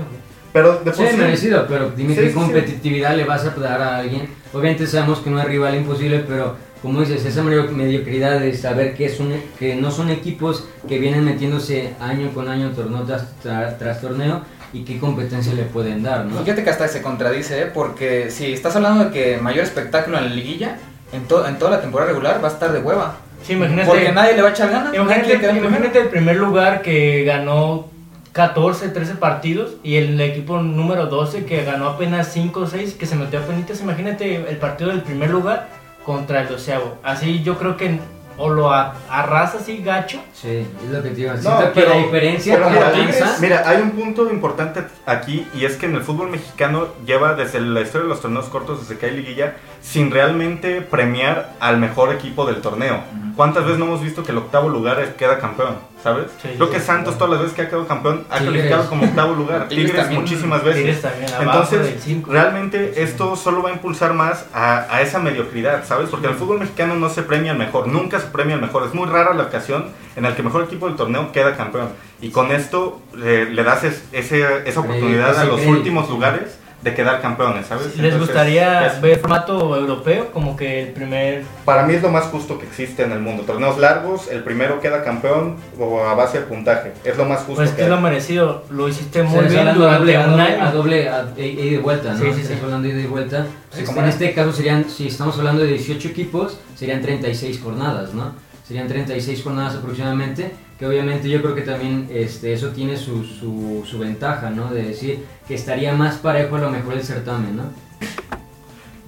[0.53, 2.35] Pero de Sí, sí, merecido, pero dime Sí, qué sí, sí.
[2.35, 4.29] competitividad le vas a dar a alguien.
[4.53, 8.95] Obviamente sabemos que no es rival imposible, pero como dices, esa medio- mediocridad de saber
[8.95, 13.25] que, es un, que no son equipos que vienen metiéndose año con año, torneo tras,
[13.43, 16.41] tra- tras torneo, y qué competencia le pueden dar, ¿no?
[16.43, 17.67] Fíjate que hasta se contradice, ¿eh?
[17.73, 20.77] porque si estás hablando de que mayor espectáculo en la liguilla,
[21.13, 23.17] en, to- en toda la temporada regular va a estar de hueva.
[23.43, 23.89] Sí, imagínate.
[23.89, 24.93] Porque nadie le va a echar ganas.
[24.95, 27.89] Imagínate, imagínate el primer lugar que ganó
[28.33, 33.07] 14, 13 partidos y el equipo número 12 que ganó apenas 5 o 6 que
[33.07, 33.81] se metió a penitas.
[33.81, 35.69] Imagínate el partido del primer lugar
[36.07, 36.99] contra el doceavo.
[37.03, 37.99] Así yo creo que
[38.39, 40.21] o lo arrasa así gacho.
[40.33, 41.33] Sí, es lo que te digo.
[41.43, 42.93] No, que pero- la diferencia pero mira,
[43.41, 47.61] Mira, hay un punto importante aquí y es que en el fútbol mexicano lleva desde
[47.61, 52.13] la historia de los torneos cortos, desde que hay liguilla, sin realmente premiar al mejor
[52.13, 53.01] equipo del torneo.
[53.37, 55.77] ¿Cuántas veces no hemos visto que el octavo lugar queda campeón?
[56.03, 56.27] ¿Sabes?
[56.41, 58.53] Sí, Creo sí, que Santos todas las veces que ha quedado campeón ha Tigres.
[58.55, 59.69] calificado como octavo lugar.
[59.69, 60.23] Tigres Tigres, también.
[60.23, 60.83] muchísimas veces.
[60.83, 62.33] Tigres también, Entonces, cinco.
[62.33, 66.09] realmente esto solo va a impulsar más a, a esa mediocridad, ¿sabes?
[66.09, 68.87] Porque el fútbol mexicano no se premia el mejor, nunca se premia el mejor.
[68.87, 71.89] Es muy rara la ocasión en la que el mejor equipo del torneo queda campeón.
[72.23, 76.95] Y con esto eh, le das es- ese- esa oportunidad a los últimos lugares de
[76.95, 77.87] quedar campeones, ¿sabes?
[77.89, 80.31] ¿Les Entonces, gustaría es- ver formato europeo?
[80.33, 81.43] Como que el primer...
[81.65, 83.43] Para mí es lo más justo que existe en el mundo.
[83.43, 86.93] Torneos largos, el primero queda campeón o a base de puntaje.
[87.05, 88.63] Es lo más justo Pues que que es lo merecido.
[88.71, 90.65] Lo hiciste muy estás bien durante a un doble, año.
[90.65, 92.19] a doble, a, y vuelta, ¿no?
[92.21, 92.63] Sí, sí, Estás sí.
[92.65, 93.47] hablando de ida y vuelta.
[93.73, 98.15] Sí, como en este caso serían, si estamos hablando de 18 equipos, serían 36 jornadas,
[98.15, 98.33] ¿no?
[98.67, 103.99] Serían 36 jornadas aproximadamente, que obviamente yo creo que también este, eso tiene su, su,
[103.99, 104.71] ventaja, ¿no?
[104.71, 107.65] De decir que estaría más parejo a lo mejor el certamen, ¿no?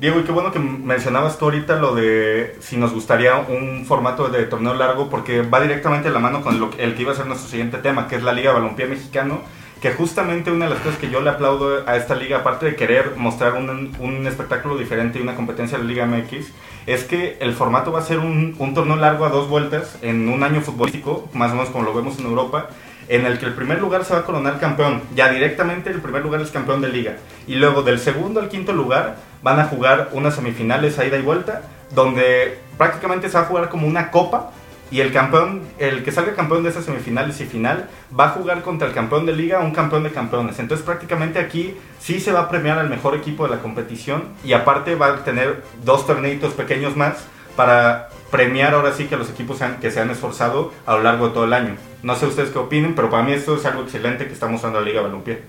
[0.00, 4.28] Diego, y qué bueno que mencionabas tú ahorita lo de si nos gustaría un formato
[4.28, 7.16] de torneo largo, porque va directamente de la mano con lo el que iba a
[7.16, 9.42] ser nuestro siguiente tema, que es la Liga Balompié Mexicano,
[9.82, 12.76] que justamente una de las cosas que yo le aplaudo a esta liga, aparte de
[12.76, 16.52] querer mostrar un, un espectáculo diferente y una competencia de la Liga MX,
[16.88, 20.26] es que el formato va a ser un, un torneo largo a dos vueltas en
[20.26, 22.70] un año futbolístico, más o menos como lo vemos en Europa,
[23.08, 25.02] en el que el primer lugar se va a coronar campeón.
[25.14, 27.16] Ya directamente el primer lugar es campeón de liga.
[27.46, 31.22] Y luego del segundo al quinto lugar van a jugar unas semifinales a ida y
[31.22, 34.50] vuelta, donde prácticamente se va a jugar como una copa.
[34.90, 38.62] Y el campeón, el que salga campeón de esas semifinales y final, va a jugar
[38.62, 40.58] contra el campeón de liga, un campeón de campeones.
[40.58, 44.54] Entonces prácticamente aquí sí se va a premiar al mejor equipo de la competición y
[44.54, 47.16] aparte va a tener dos torneitos pequeños más
[47.56, 51.34] para premiar ahora sí que los equipos que se han esforzado a lo largo de
[51.34, 51.76] todo el año.
[52.02, 54.80] No sé ustedes qué opinen, pero para mí esto es algo excelente que está mostrando
[54.80, 55.42] la Liga Balompié.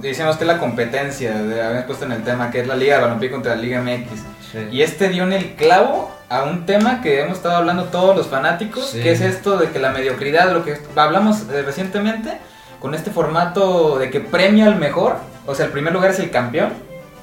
[0.00, 3.54] Decíamos que la competencia, habíamos puesto en el tema, que es la Liga Balompié contra
[3.54, 4.39] la Liga MX.
[4.70, 8.26] Y este dio en el clavo a un tema que hemos estado hablando todos los
[8.28, 9.00] fanáticos, Sí.
[9.02, 12.38] que es esto de que la mediocridad, lo que hablamos eh, recientemente,
[12.80, 16.30] con este formato de que premia al mejor, o sea, el primer lugar es el
[16.30, 16.70] campeón,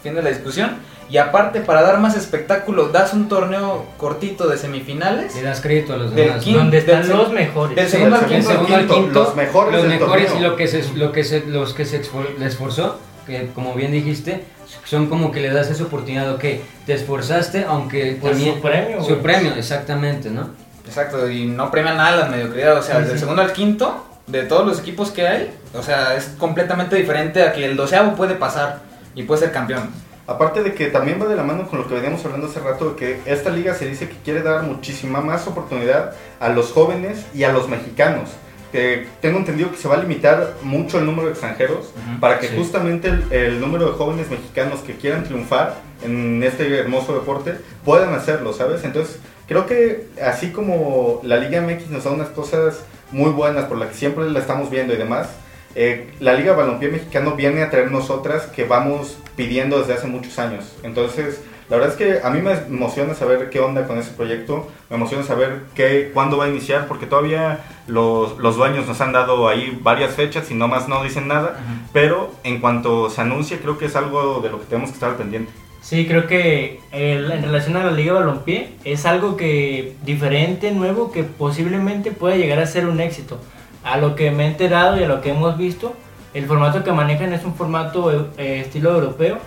[0.03, 0.75] fin de la discusión,
[1.09, 5.33] y aparte para dar más espectáculo, das un torneo cortito de semifinales.
[5.35, 6.43] Le das crédito a los demás.
[6.45, 7.75] Donde están del- los mejores.
[7.77, 10.67] del segundo al del quinto, segundo al quinto, los mejores los mejores y lo que
[10.67, 12.01] se, lo que se, los que se
[12.41, 14.43] esforzó, que como bien dijiste,
[14.85, 16.43] son como que le das esa oportunidad, ok,
[16.85, 18.55] te esforzaste, aunque Pues también...
[18.55, 20.49] su premio, Su premio, exactamente, ¿no?
[20.85, 23.19] Exacto, y no premia nada la mediocridad, o sea, Sí, del sí.
[23.19, 27.53] segundo al quinto, de todos los equipos que hay, o sea, es completamente diferente a
[27.53, 28.79] que el doceavo puede pasar
[29.15, 29.89] y puede ser campeón.
[30.27, 32.89] Aparte de que también va de la mano con lo que veníamos hablando hace rato,
[32.91, 37.25] de que esta liga se dice que quiere dar muchísima más oportunidad a los jóvenes
[37.33, 38.31] y a los mexicanos.
[38.71, 42.49] Que tengo entendido que se va a limitar mucho el número de extranjeros para que
[42.49, 42.55] sí.
[42.57, 48.13] justamente el, el número de jóvenes mexicanos que quieran triunfar en este hermoso deporte puedan
[48.13, 48.83] hacerlo, ¿sabes?
[48.83, 53.77] Entonces, creo que así como la Liga MX nos da unas cosas muy buenas por
[53.77, 55.29] las que siempre la estamos viendo y demás,
[55.75, 60.39] eh, la Liga Balompié Mexicano viene a traernos otras que vamos pidiendo desde hace muchos
[60.39, 60.75] años.
[60.83, 64.67] Entonces, la verdad es que a mí me emociona saber qué onda con ese proyecto,
[64.89, 69.11] me emociona saber qué, cuándo va a iniciar, porque todavía los, los dueños nos han
[69.13, 71.59] dado ahí varias fechas y no más no dicen nada,
[71.93, 75.15] pero en cuanto se anuncia creo que es algo de lo que tenemos que estar
[75.15, 75.51] pendiente.
[75.81, 81.11] Sí, creo que el- en relación a la Liga Balompié es algo que diferente, nuevo,
[81.11, 83.39] que posiblemente puede llegar a ser un éxito.
[83.83, 85.93] A lo que me he enterado y a lo que hemos visto,
[86.33, 89.37] el formato que manejan es un formato eh, estilo europeo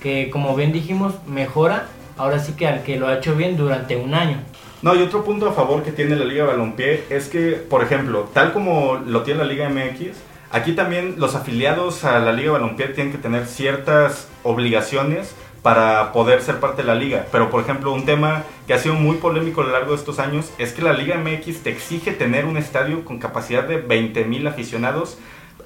[0.00, 3.96] que, como bien dijimos, mejora ahora sí que al que lo ha hecho bien durante
[3.96, 4.38] un año.
[4.82, 8.30] No, y otro punto a favor que tiene la Liga Balompié es que, por ejemplo,
[8.32, 10.16] tal como lo tiene la Liga MX,
[10.50, 16.40] aquí también los afiliados a la Liga Balompié tienen que tener ciertas obligaciones para poder
[16.40, 17.26] ser parte de la liga.
[17.30, 20.18] Pero, por ejemplo, un tema que ha sido muy polémico a lo largo de estos
[20.18, 24.48] años es que la Liga MX te exige tener un estadio con capacidad de 20.000
[24.48, 25.18] aficionados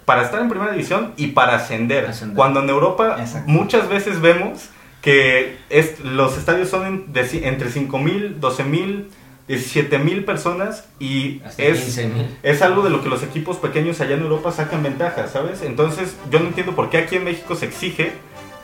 [0.04, 2.06] para estar en primera división y para ascender.
[2.06, 2.36] Ascender.
[2.36, 3.50] Cuando en Europa Exacto.
[3.50, 4.70] muchas veces vemos
[5.04, 9.04] que es, los estadios son en- de entre 5.000, 12.000,
[9.46, 12.26] 17.000 personas y Hasta es, 15,000.
[12.42, 15.60] es algo de lo que los equipos pequeños allá en Europa sacan ventaja, ¿sabes?
[15.62, 18.12] Entonces yo no entiendo por qué aquí en México se exige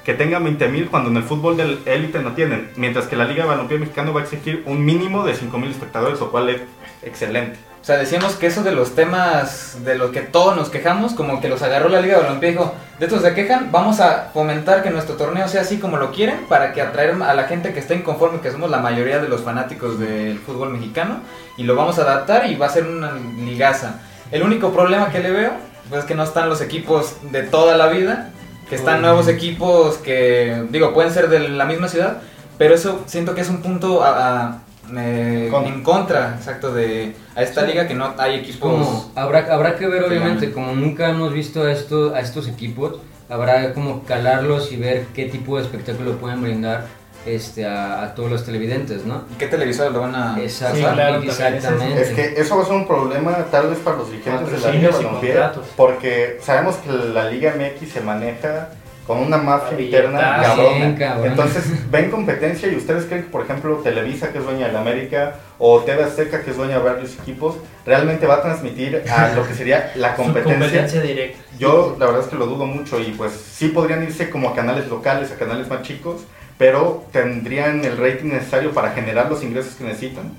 [0.07, 3.45] que tengan 20.000 cuando en el fútbol del élite no tienen, mientras que la Liga
[3.45, 6.63] Balompié Mexicano va a exigir un mínimo de 5.000 espectadores, lo cual es
[7.03, 7.59] excelente.
[7.81, 11.41] O sea, decíamos que eso de los temas de los que todos nos quejamos, como
[11.41, 14.29] que los agarró la Liga de Balompié y dijo, de estos se quejan, vamos a
[14.35, 17.73] fomentar que nuestro torneo sea así como lo quieren, para que atraer a la gente
[17.73, 21.21] que está inconforme, que somos la mayoría de los fanáticos del fútbol mexicano,
[21.57, 23.95] y lo vamos a adaptar y va a ser una ligaza.
[24.31, 25.53] El único problema que le veo,
[25.89, 28.29] pues es que no están los equipos de toda la vida,
[28.69, 32.19] que están nuevos equipos que, digo, pueden ser de la misma ciudad,
[32.59, 34.11] pero eso siento que es un punto a-
[34.49, 34.59] a-
[34.97, 38.59] eh, Con- en contra, exacto, de a esta liga que no hay equipos.
[38.71, 42.99] Como, habrá, habrá que ver, obviamente, como nunca hemos visto a, esto, a estos equipos,
[43.29, 46.87] habrá como calarlos y ver qué tipo de espectáculo pueden brindar
[47.27, 49.25] este, a, a todos los televidentes, ¿no?
[49.39, 52.01] ¿Qué televisores lo van a Exacto, Sí, claro, también exactamente.
[52.03, 54.71] Es que eso va a ser un problema tal vez para los dirigentes de la
[54.71, 55.35] Liga y Balompié,
[55.77, 58.71] porque sabemos que la Liga MX se maneja
[59.11, 61.25] con una mafia interna cabrona.
[61.25, 64.83] Entonces, ven competencia y ustedes creen que, por ejemplo, Televisa, que es dueña de la
[64.83, 69.33] América, o TV Azteca, que es dueña de varios equipos, realmente va a transmitir a
[69.35, 70.61] lo que sería la competencia.
[70.61, 71.41] competencia directa.
[71.59, 74.55] Yo la verdad es que lo dudo mucho y pues sí podrían irse como a
[74.55, 76.21] canales locales, a canales más chicos,
[76.57, 80.31] pero tendrían el rating necesario para generar los ingresos que necesitan.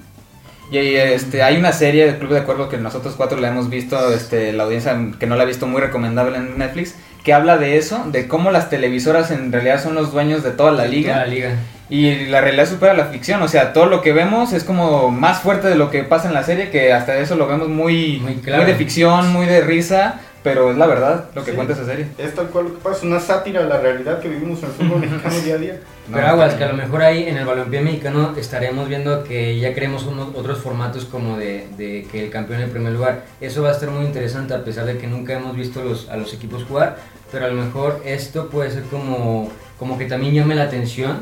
[0.71, 4.13] Y este, hay una serie de Club de Acuerdo que nosotros cuatro la hemos visto,
[4.13, 7.77] este, la audiencia que no la ha visto muy recomendable en Netflix, que habla de
[7.77, 11.13] eso, de cómo las televisoras en realidad son los dueños de toda la liga.
[11.13, 11.55] Toda la liga.
[11.89, 15.39] Y la realidad supera la ficción, o sea, todo lo que vemos es como más
[15.39, 18.35] fuerte de lo que pasa en la serie, que hasta eso lo vemos muy, Muy
[18.35, 18.63] muy, claro.
[18.65, 21.55] de ficción, muy de risa, pero es la verdad lo que Sí.
[21.55, 22.07] cuenta esa serie.
[22.17, 24.71] Es tal cual lo que pasa, una sátira a la realidad que vivimos en el
[24.71, 25.79] fútbol mexicano día a día.
[26.11, 29.73] Pero aguas, que a lo mejor ahí en el balompié mexicano estaremos viendo que ya
[29.73, 33.23] queremos unos, otros formatos como de, de que el campeón en primer lugar.
[33.39, 36.17] Eso va a estar muy interesante a pesar de que nunca hemos visto los, a
[36.17, 36.97] los equipos jugar,
[37.31, 39.49] pero a lo mejor esto puede ser como,
[39.79, 41.19] como que también llame la atención.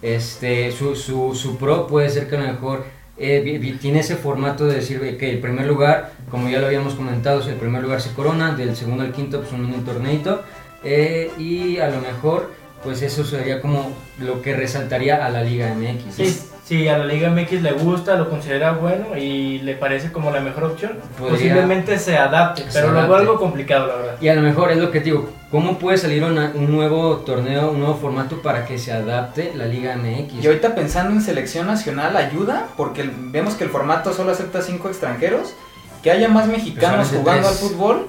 [0.00, 2.84] Este, su, su, su pro puede ser que a lo mejor
[3.18, 7.42] eh, tiene ese formato de decir que el primer lugar, como ya lo habíamos comentado,
[7.42, 10.42] el primer lugar se corona, del segundo al quinto pues un mini torneito
[10.84, 12.50] eh, y a lo mejor
[12.82, 16.14] pues eso sería como lo que resaltaría a la Liga MX.
[16.14, 20.30] Sí, si a la Liga MX le gusta, lo considera bueno y le parece como
[20.30, 23.20] la mejor opción, Podría- posiblemente se adapte, Se pero luego adapte.
[23.20, 24.14] algo complicado, la verdad.
[24.20, 27.16] Y a lo mejor es lo que te digo, ¿cómo puede salir una- un nuevo
[27.18, 30.42] torneo, un nuevo formato para que se adapte la Liga MX?
[30.42, 34.88] Y ahorita pensando en selección nacional ayuda, porque vemos que el formato solo acepta cinco
[34.88, 35.54] extranjeros,
[36.02, 38.06] que haya más mexicanos Solamente jugando al fútbol,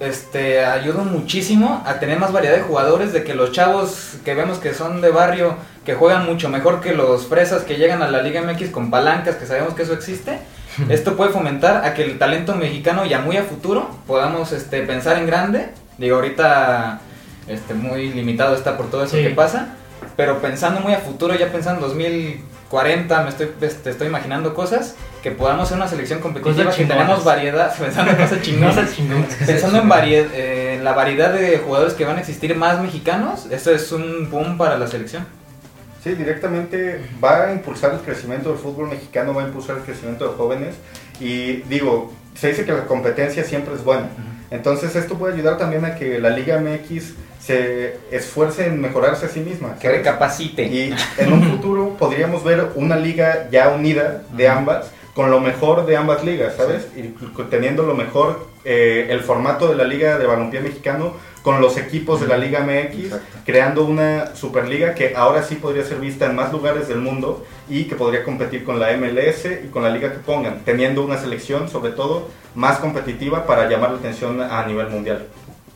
[0.00, 4.58] este ayuda muchísimo a tener más variedad de jugadores, de que los chavos que vemos
[4.58, 8.22] que son de barrio, que juegan mucho mejor que los fresas que llegan a la
[8.22, 10.38] Liga MX con palancas, que sabemos que eso existe.
[10.88, 15.16] Esto puede fomentar a que el talento mexicano ya muy a futuro podamos este, pensar
[15.18, 15.70] en grande.
[15.96, 17.00] Digo, ahorita
[17.48, 19.22] este, muy limitado está por todo eso Sí.
[19.24, 19.74] que pasa,
[20.16, 24.94] pero pensando muy a futuro, ya pensando en 2040, me estoy, este, estoy imaginando cosas,
[25.22, 28.90] que podamos ser una selección competitiva, Cosas que tenemos variedad, pensando en cosas chingonas.
[29.46, 33.46] Pensando en, varied- eh, en la variedad de jugadores que van a existir más mexicanos,
[33.50, 35.26] eso es un boom para la selección.
[36.04, 40.28] Sí, directamente va a impulsar el crecimiento del fútbol mexicano, va a impulsar el crecimiento
[40.28, 40.76] de jóvenes
[41.20, 44.08] y digo, se dice que la competencia siempre es buena.
[44.50, 49.28] Entonces esto puede ayudar también a que la Liga MX se esfuerce en mejorarse a
[49.28, 49.74] sí misma.
[49.74, 49.98] Que ¿sabes?
[49.98, 50.62] recapacite.
[50.62, 55.84] Y en un futuro podríamos ver una liga ya unida de ambas, con lo mejor
[55.84, 56.86] de ambas ligas, ¿sabes?
[56.94, 57.12] Y
[57.50, 62.20] teniendo lo mejor, eh, el formato de la Liga de Balompié Mexicano con los equipos
[62.20, 63.38] de la Liga MX, Exacto.
[63.44, 67.86] creando una Superliga que ahora sí podría ser vista en más lugares del mundo y
[67.86, 71.68] que podría competir con la MLS y con la liga que pongan, teniendo una selección
[71.68, 75.26] sobre todo más competitiva para llamar la atención a nivel mundial.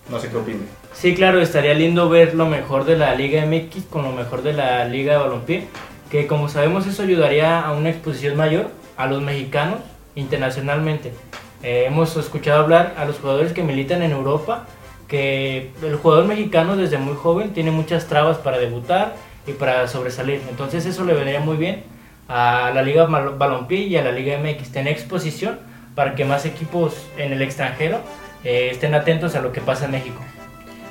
[0.08, 0.68] No sé qué opinan.
[0.92, 4.52] Sí, claro, estaría lindo ver lo mejor de la Liga MX con lo mejor de
[4.52, 5.66] la Liga de Balompié,
[6.12, 9.78] que como sabemos eso ayudaría a una exposición mayor a los mexicanos
[10.14, 11.12] internacionalmente.
[11.62, 14.66] Eh, hemos escuchado hablar a los jugadores que militan en Europa,
[15.08, 19.14] que el jugador mexicano desde muy joven tiene muchas trabas para debutar
[19.46, 20.40] y para sobresalir.
[20.48, 21.82] Entonces eso le vendría muy bien
[22.28, 25.58] a la Liga Bal- Balompié y a la Liga MX, tener exposición
[25.94, 27.98] para que más equipos en el extranjero
[28.44, 30.20] eh, estén atentos a lo que pasa en México.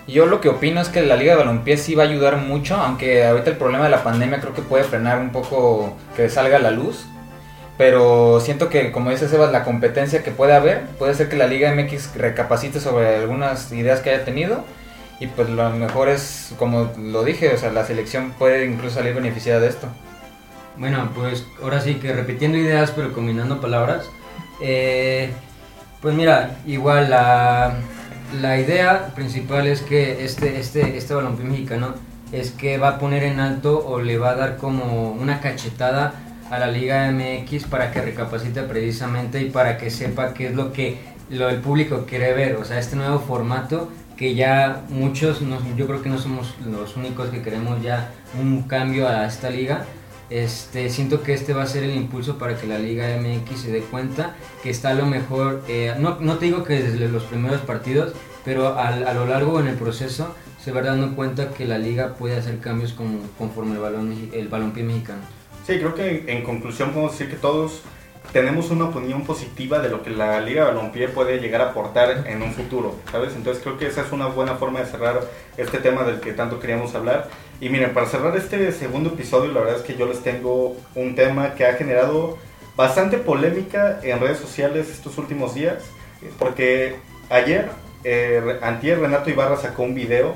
[0.07, 2.75] Yo lo que opino es que la Liga de Balompié sí va a ayudar mucho,
[2.75, 6.59] aunque ahorita el problema de la pandemia creo que puede frenar un poco que salga
[6.59, 7.05] la luz.
[7.81, 11.47] Pero siento que, como dice Sebas, la competencia que puede haber, puede ser que la
[11.47, 14.63] Liga MX recapacite sobre algunas ideas que haya tenido.
[15.19, 19.15] Y pues lo mejor es, como lo dije, o sea, la selección puede incluso salir
[19.15, 19.87] beneficiada de esto.
[20.77, 24.05] Bueno, pues ahora sí que repitiendo ideas pero combinando palabras.
[24.61, 25.31] eh,
[26.03, 27.77] pues mira, igual la,
[28.39, 31.95] la idea principal es que este, este, este balompié mexicano
[32.31, 36.13] es que va a poner en alto o le va a dar como una cachetada
[36.51, 40.71] a la Liga MX para que recapacite precisamente y para que sepa qué es lo
[40.73, 40.97] que
[41.29, 42.57] lo, el público quiere ver.
[42.57, 46.95] O sea, este nuevo formato que ya muchos, no- yo creo que no somos los
[46.97, 49.85] únicos que queremos ya un cambio a esta liga.
[50.29, 53.71] Este, siento que este va a ser el impulso para que la Liga MX se
[53.71, 57.23] dé cuenta que está a lo mejor, eh, no, no te digo que desde los
[57.23, 58.13] primeros partidos,
[58.45, 60.33] pero al- a, lo largo en el proceso
[60.63, 64.49] se va dando cuenta que la liga puede hacer cambios como, conforme el, balón, el
[64.85, 65.40] mexicano.
[65.65, 67.83] Sí, creo que en conclusión podemos decir que todos
[68.33, 72.41] tenemos una opinión positiva de lo que la Liga Balompié puede llegar a aportar en
[72.41, 73.33] un futuro, ¿sabes?
[73.35, 75.21] Entonces creo que esa es una buena forma de cerrar
[75.57, 77.29] este tema del que tanto queríamos hablar.
[77.59, 81.15] Y miren, para cerrar este segundo episodio, la verdad es que yo les tengo un
[81.15, 82.37] tema que ha generado
[82.75, 85.83] bastante polémica en redes sociales estos últimos días,
[86.39, 86.95] porque
[87.29, 87.69] ayer,
[88.03, 90.35] eh, antier Renato Ibarra sacó un video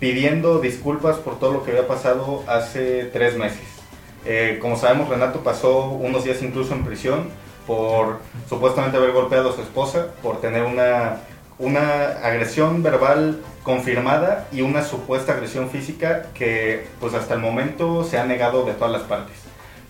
[0.00, 3.73] pidiendo disculpas por todo lo que había pasado hace tres meses.
[4.24, 7.28] Eh, como sabemos, Renato pasó unos días incluso en prisión
[7.66, 11.20] por supuestamente haber golpeado a su esposa, por tener una,
[11.58, 18.18] una agresión verbal confirmada y una supuesta agresión física que pues hasta el momento se
[18.18, 19.36] ha negado de todas las partes.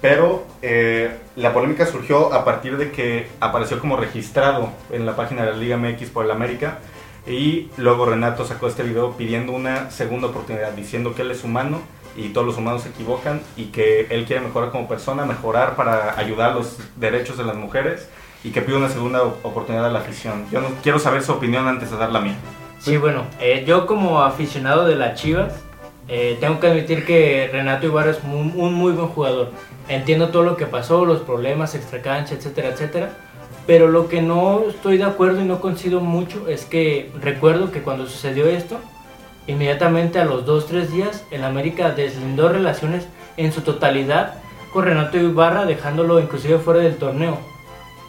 [0.00, 5.44] Pero eh, la polémica surgió a partir de que apareció como registrado en la página
[5.44, 6.78] de la Liga MX por el América
[7.26, 11.80] y luego Renato sacó este video pidiendo una segunda oportunidad, diciendo que él es humano
[12.16, 16.18] y todos los humanos se equivocan y que él quiere mejorar como persona, mejorar para
[16.18, 18.09] ayudar a los derechos de las mujeres
[18.42, 20.46] y que pide una segunda oportunidad a la afición.
[20.50, 22.37] Yo no quiero saber su opinión antes de dar la mía.
[22.79, 25.55] Sí, bueno, eh, yo como aficionado de las Chivas,
[26.07, 29.50] eh, tengo que admitir que Renato Ibarra es un, un muy buen jugador.
[29.88, 33.11] Entiendo todo lo que pasó, los problemas extracancha, etcétera, etcétera.
[33.66, 37.81] Pero lo que no estoy de acuerdo y no coincido mucho es que recuerdo que
[37.81, 38.79] cuando sucedió esto,
[39.46, 44.35] inmediatamente a los 2-3 días, el América deslindó relaciones en su totalidad
[44.72, 47.38] con Renato Ibarra, dejándolo inclusive fuera del torneo.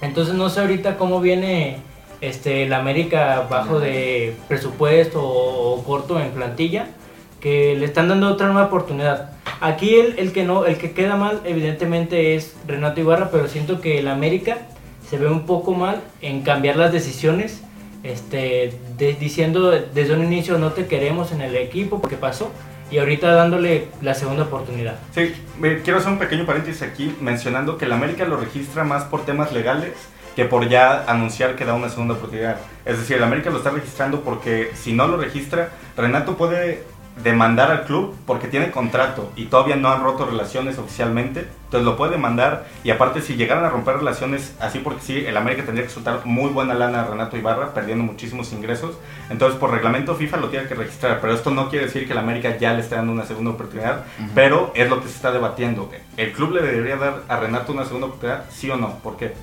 [0.01, 1.77] Entonces no sé ahorita cómo viene
[2.21, 6.87] este, el América bajo de presupuesto o, o corto en plantilla,
[7.39, 9.31] que le están dando otra nueva oportunidad.
[9.61, 13.81] Aquí el, el, que no, el que queda mal evidentemente es Renato Ibarra, pero siento
[13.81, 14.57] que el América
[15.09, 17.61] se ve un poco mal en cambiar las decisiones,
[18.05, 22.51] este, de- diciendo desde un inicio no te queremos en el equipo porque pasó
[22.91, 24.99] y ahorita dándole la segunda oportunidad.
[25.13, 29.03] Sí, me- quiero hacer un pequeño paréntesis aquí mencionando que el América lo registra más
[29.05, 29.91] por temas legales
[30.35, 32.57] que por ya anunciar que da una segunda oportunidad.
[32.85, 36.83] Es decir, el América lo está registrando porque si no lo registra, Renato puede
[37.23, 41.95] demandar al club porque tiene contrato y todavía no han roto relaciones oficialmente, entonces lo
[41.95, 45.85] puede demandar y aparte si llegaran a romper relaciones así porque sí, el América tendría
[45.85, 48.97] que soltar muy buena lana a Renato Ibarra, perdiendo muchísimos ingresos,
[49.29, 52.19] entonces por reglamento FIFA lo tiene que registrar, pero esto no quiere decir que el
[52.19, 55.89] América ya le esté dando una segunda oportunidad, pero es lo que se está debatiendo.
[56.17, 58.99] ¿El club le debería dar a Renato una segunda oportunidad, sí o no?
[58.99, 59.33] ¿Por qué?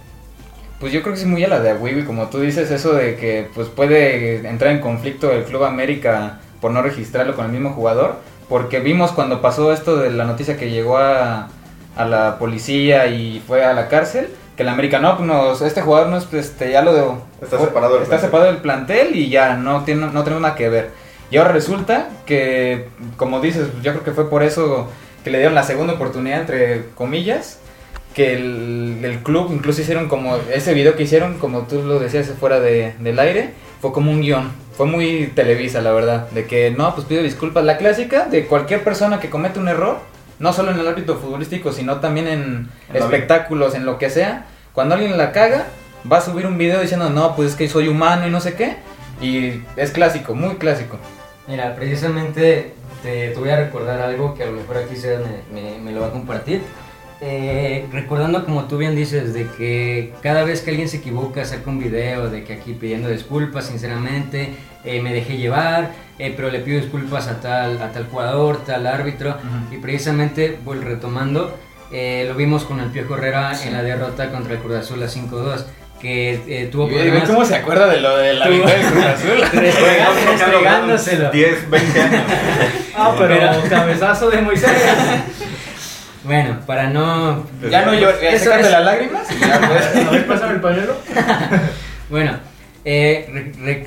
[0.79, 3.17] Pues yo creo que es muy a la de Wiwi, como tú dices, eso de
[3.17, 7.71] que pues puede entrar en conflicto el Club América por no registrarlo con el mismo
[7.75, 8.17] jugador,
[8.49, 11.49] porque vimos cuando pasó esto de la noticia que llegó a,
[11.97, 15.83] a la policía y fue a la cárcel, que el América no, pues nos- este
[15.83, 18.21] jugador no es, este, ya lo Está separado del está plantel.
[18.21, 20.91] separado del plantel y ya no tiene no tenemos nada que ver.
[21.31, 24.89] Y ahora resulta que, como dices, yo creo que fue por eso
[25.25, 27.59] que le dieron la segunda oportunidad, entre comillas,
[28.15, 32.31] que el, el club incluso hicieron como ese video que hicieron, como tú lo decías
[32.39, 34.51] fuera de, del aire, fue como un guion.
[34.77, 36.29] Fue muy televisa, la verdad.
[36.31, 37.65] De que no, pues pido disculpas.
[37.65, 39.99] La clásica de cualquier persona que comete un error,
[40.39, 42.69] no solo en el ámbito futbolístico, sino también en
[43.05, 44.47] espectáculos, en lo que sea.
[44.73, 45.67] Cuando alguien la caga,
[46.11, 48.55] va a subir un video diciendo, no, pues es que soy humano y no sé
[48.55, 48.77] qué.
[49.21, 50.97] Y es clásico, muy clásico.
[51.47, 55.61] Mira, precisamente te, te voy a recordar algo que a lo mejor aquí se me,
[55.61, 56.63] me- me lo va a compartir.
[57.25, 61.71] Eh, recordando como tú bien dices, de que cada vez que alguien se equivoca saca
[61.71, 64.55] un video de que aquí pidiendo disculpas, sinceramente,
[64.85, 68.89] eh, me dejé llevar, eh, pero le pido disculpas a tal, a tal jugador, tal
[68.89, 69.37] árbitro,
[69.71, 71.57] y precisamente, voy retomando,
[71.93, 75.07] eh, lo vimos con el Piojo Herrera en la derrota contra el Cruz Azul a
[75.07, 75.65] 5-2,
[76.01, 77.29] que eh, tuvo problemas...
[77.29, 79.41] ¿Cómo se acuerda de lo de la victoria del Cruz Azul?
[79.61, 81.31] Restregándoselo.
[81.31, 82.23] 10, 20 años.
[82.97, 84.69] Ah, pero Pero- cabezazo de Moisés.
[86.25, 89.29] Bueno, para no ya no llores, Eso sácate es- las lágrimas.
[89.31, 90.07] y ya, pues.
[90.07, 90.95] A ver, pásame el pañuelo.
[92.11, 92.37] Bueno,
[92.85, 93.87] eh, re- re-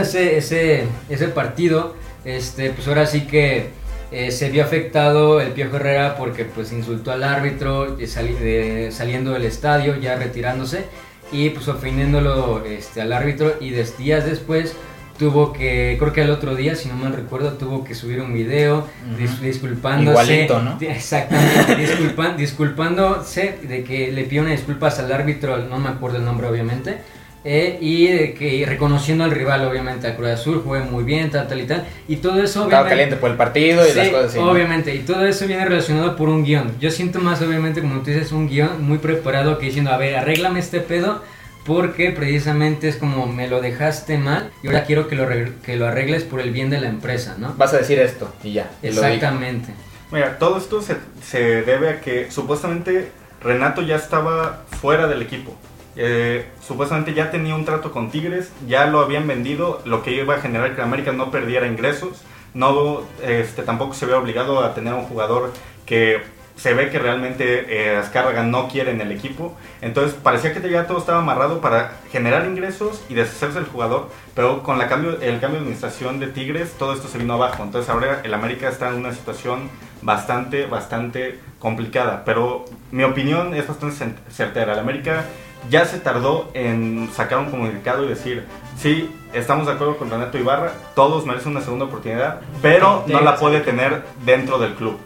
[0.00, 3.68] ese, ese, ese partido, este, pues ahora sí que
[4.10, 8.90] eh, se vio afectado el Piojo Herrera porque pues insultó al árbitro eh, sali- de-
[8.90, 10.86] saliendo del estadio, ya retirándose,
[11.30, 14.74] y pues ofendiéndolo este, al árbitro y des- días después
[15.18, 18.32] tuvo que, creo que el otro día, si no mal recuerdo, tuvo que subir un
[18.34, 18.86] video
[19.18, 20.44] dis- disculpándose.
[20.44, 20.76] Igualito, ¿no?
[20.80, 26.24] Exactamente, disculpan, disculpándose de que le pidió una disculpas al árbitro, no me acuerdo el
[26.24, 26.98] nombre obviamente,
[27.46, 31.30] eh, y de que y reconociendo al rival obviamente, a Cruz Azul, jugué muy bien,
[31.30, 32.88] tal, tal y tal, y todo eso Estaba obviamente...
[32.90, 34.38] caliente por el partido y Sí, las cosas así.
[34.38, 34.50] ¿no?
[34.50, 36.72] obviamente, y todo eso viene relacionado por un guion.
[36.80, 40.16] Yo siento más, obviamente, como tú dices, un guion muy preparado que diciendo, a ver,
[40.16, 41.22] arréglame este pedo,
[41.64, 45.26] porque precisamente es como me lo dejaste mal y ahora quiero que lo,
[45.62, 47.54] que lo arregles por el bien de la empresa, ¿no?
[47.56, 48.70] Vas a decir esto y ya.
[48.82, 48.88] y.
[48.88, 49.72] Exactamente.
[50.10, 53.10] Mira, todo esto se, se debe a que supuestamente
[53.40, 55.56] Renato ya estaba fuera del equipo.
[55.96, 60.34] Eh, supuestamente ya tenía un trato con Tigres, ya lo habían vendido, lo que iba
[60.34, 62.22] a generar que América no perdiera ingresos.
[62.52, 65.52] No, este, tampoco se había obligado a tener un jugador
[65.86, 66.22] que
[66.56, 69.56] se ve que realmente eh, Azcárraga no quiere en el equipo.
[69.80, 74.10] Entonces parecía que ya todo estaba amarrado para generar ingresos y deshacerse del jugador.
[74.34, 77.62] Pero con la cambio, el cambio de administración de Tigres, todo esto se vino abajo.
[77.62, 79.68] Entonces ahora el América está en una situación
[80.02, 82.22] bastante, bastante complicada.
[82.24, 83.96] Pero mi opinión es bastante
[84.30, 84.74] certera.
[84.74, 85.24] El América
[85.70, 88.44] ya se tardó en sacar un comunicado y decir,
[88.76, 93.36] sí, estamos de acuerdo con Renato Ibarra, todos merecen una segunda oportunidad, pero no la
[93.36, 94.98] puede tener dentro del club.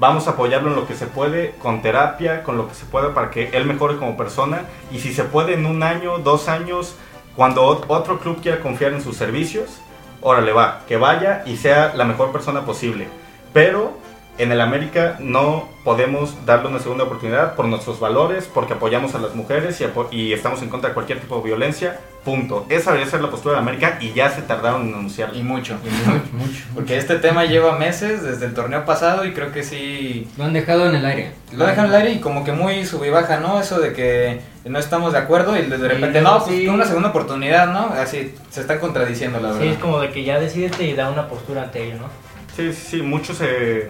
[0.00, 3.12] Vamos a apoyarlo en lo que se puede, con terapia, con lo que se pueda
[3.12, 4.62] para que él mejore como persona.
[4.90, 6.96] Y si se puede en un año, dos años,
[7.36, 9.78] cuando ot- otro club quiera confiar en sus servicios,
[10.22, 13.08] órale va, que vaya y sea la mejor persona posible.
[13.52, 13.92] Pero
[14.38, 19.18] en el América no podemos darle una segunda oportunidad por nuestros valores, porque apoyamos a
[19.18, 22.00] las mujeres y, y estamos en contra de cualquier tipo de violencia.
[22.24, 22.66] Punto.
[22.68, 25.38] Esa debería ser la postura de América y ya se tardaron en anunciarlo.
[25.38, 25.78] Y mucho.
[25.82, 26.64] Mucho, mucho.
[26.74, 30.52] Porque este tema lleva meses desde el torneo pasado y creo que sí Lo han
[30.52, 31.32] dejado en el aire.
[31.52, 33.58] Lo dejan al aire y como que muy sub y baja, ¿no?
[33.58, 36.68] Eso de que no estamos de acuerdo y de repente, luego no, pues sí.
[36.68, 37.94] una segunda oportunidad, ¿no?
[37.94, 39.62] Así, se están contradiciendo, la verdad.
[39.62, 42.08] Sí, es como de que ya decidete y da una postura ante ello, ¿no?
[42.54, 43.88] Sí, sí, sí, muchos se,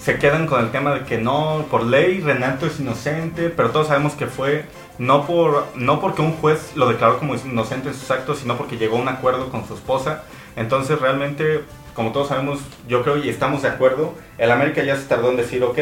[0.00, 3.86] se quedan con el tema de que no, por ley Renato es inocente, pero todos
[3.86, 4.64] sabemos que fue
[4.98, 8.76] no, por, no porque un juez lo declaró como inocente en sus actos, sino porque
[8.76, 10.24] llegó a un acuerdo con su esposa.
[10.56, 11.62] Entonces realmente,
[11.94, 15.36] como todos sabemos, yo creo y estamos de acuerdo, el América ya se tardó en
[15.36, 15.78] decir, ok,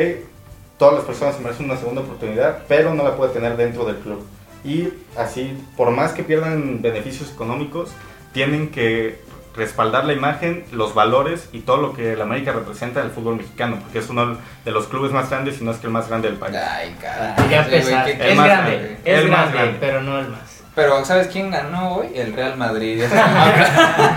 [0.79, 4.25] todas las personas merecen una segunda oportunidad, pero no la puede tener dentro del club.
[4.65, 7.91] Y así, por más que pierdan beneficios económicos,
[8.33, 9.21] tienen que
[9.57, 13.79] respaldar la imagen, los valores y todo lo que el América representa del fútbol mexicano,
[13.83, 16.29] porque es uno de los clubes más grandes, si no es que el más grande
[16.29, 16.57] del país.
[16.57, 17.35] Ay, caray.
[17.51, 18.05] Ya Sí, güey, empezar.
[18.05, 18.99] ¿qué- Es más grande, grande?
[19.05, 19.79] es El más grande, grande.
[19.81, 20.63] pero no el más.
[20.75, 22.09] Pero, ¿sabes quién ganó hoy?
[22.15, 23.03] El Real Madrid.
[23.15, 23.53] Ah,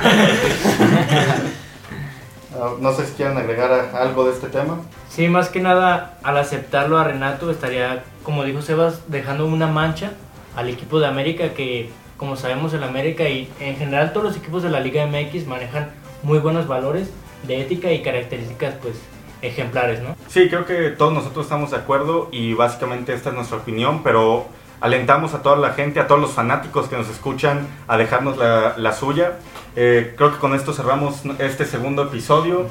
[2.81, 4.77] no sé si quieren agregar a- algo de este tema.
[5.09, 10.11] Sí, más que nada, al aceptarlo a Renato, estaría, como dijo Sebas, dejando una mancha
[10.55, 11.89] al equipo de América, que
[12.19, 15.89] como sabemos el América y en general todos los equipos de la Liga MX manejan
[16.21, 17.09] muy buenos valores
[17.47, 18.95] de ética y características pues
[19.41, 20.17] ejemplares, ¿no?
[20.27, 24.47] Sí, creo que todos nosotros estamos de acuerdo y básicamente esta es nuestra opinión, pero
[24.81, 28.75] alentamos a toda la gente, a todos los fanáticos que nos escuchan a dejarnos la,
[28.77, 29.39] la suya.
[29.77, 32.67] Eh, creo que con esto cerramos este segundo episodio.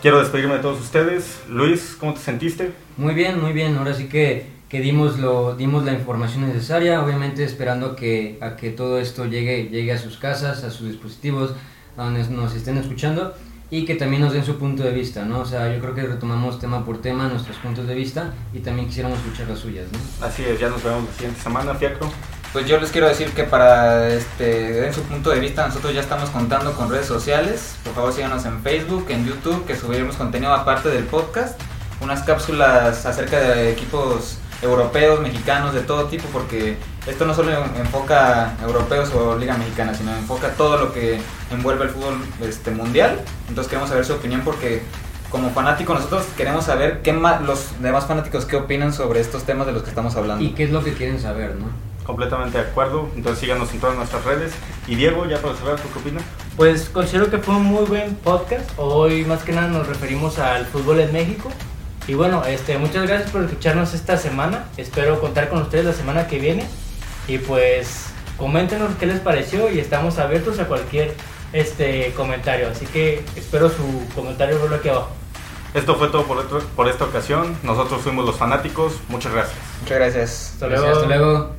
[0.00, 1.42] Quiero despedirme de todos ustedes.
[1.50, 2.72] Luis, ¿cómo te sentiste?
[2.96, 3.76] Muy bien, muy bien.
[3.76, 8.70] Ahora sí que, que dimos, lo, dimos la información necesaria, obviamente esperando que, a que
[8.70, 11.52] todo esto llegue, llegue a sus casas, a sus dispositivos,
[11.96, 13.34] a donde nos estén escuchando
[13.70, 15.40] y que también nos den su punto de vista, ¿no?
[15.40, 18.86] O sea, yo creo que retomamos tema por tema nuestros puntos de vista y también
[18.86, 20.26] quisiéramos escuchar las suyas, ¿no?
[20.26, 22.08] Así es, ya nos vemos la siguiente semana, Fiacro.
[22.52, 26.00] Pues yo les quiero decir que para este den su punto de vista, nosotros ya
[26.00, 27.76] estamos contando con redes sociales.
[27.84, 31.60] Por favor, síganos en Facebook, en YouTube, que subiremos contenido aparte del podcast.
[32.00, 36.76] Unas cápsulas acerca de equipos europeos, mexicanos, de todo tipo, porque
[37.06, 41.84] esto no solo enfoca a europeos o Liga Mexicana, sino enfoca todo lo que envuelve
[41.84, 43.20] el fútbol este, mundial.
[43.48, 44.82] Entonces queremos saber su opinión porque
[45.30, 49.66] como fanáticos nosotros queremos saber qué más, los demás fanáticos qué opinan sobre estos temas
[49.66, 50.42] de los que estamos hablando.
[50.42, 51.66] Y qué es lo que quieren saber, ¿no?
[52.04, 53.08] Completamente de acuerdo.
[53.16, 54.52] Entonces síganos en todas nuestras redes.
[54.86, 56.22] Y Diego, ya para cerrar, ¿tú qué opinas?
[56.56, 58.70] Pues considero que fue un muy buen podcast.
[58.76, 61.50] Hoy más que nada nos referimos al fútbol en México.
[62.08, 64.66] Y bueno, este, muchas gracias por escucharnos esta semana.
[64.76, 66.66] Espero contar con ustedes la semana que viene.
[67.28, 71.14] Y pues coméntenos qué les pareció y estamos abiertos a cualquier
[71.52, 72.68] este comentario.
[72.70, 75.10] Así que espero su comentario por aquí abajo.
[75.74, 77.56] Esto fue todo por, otro- por esta ocasión.
[77.62, 78.94] Nosotros fuimos los fanáticos.
[79.08, 79.56] Muchas gracias.
[79.82, 80.50] Muchas gracias.
[80.54, 81.02] Hasta Gracias, luego.
[81.02, 81.56] hasta luego.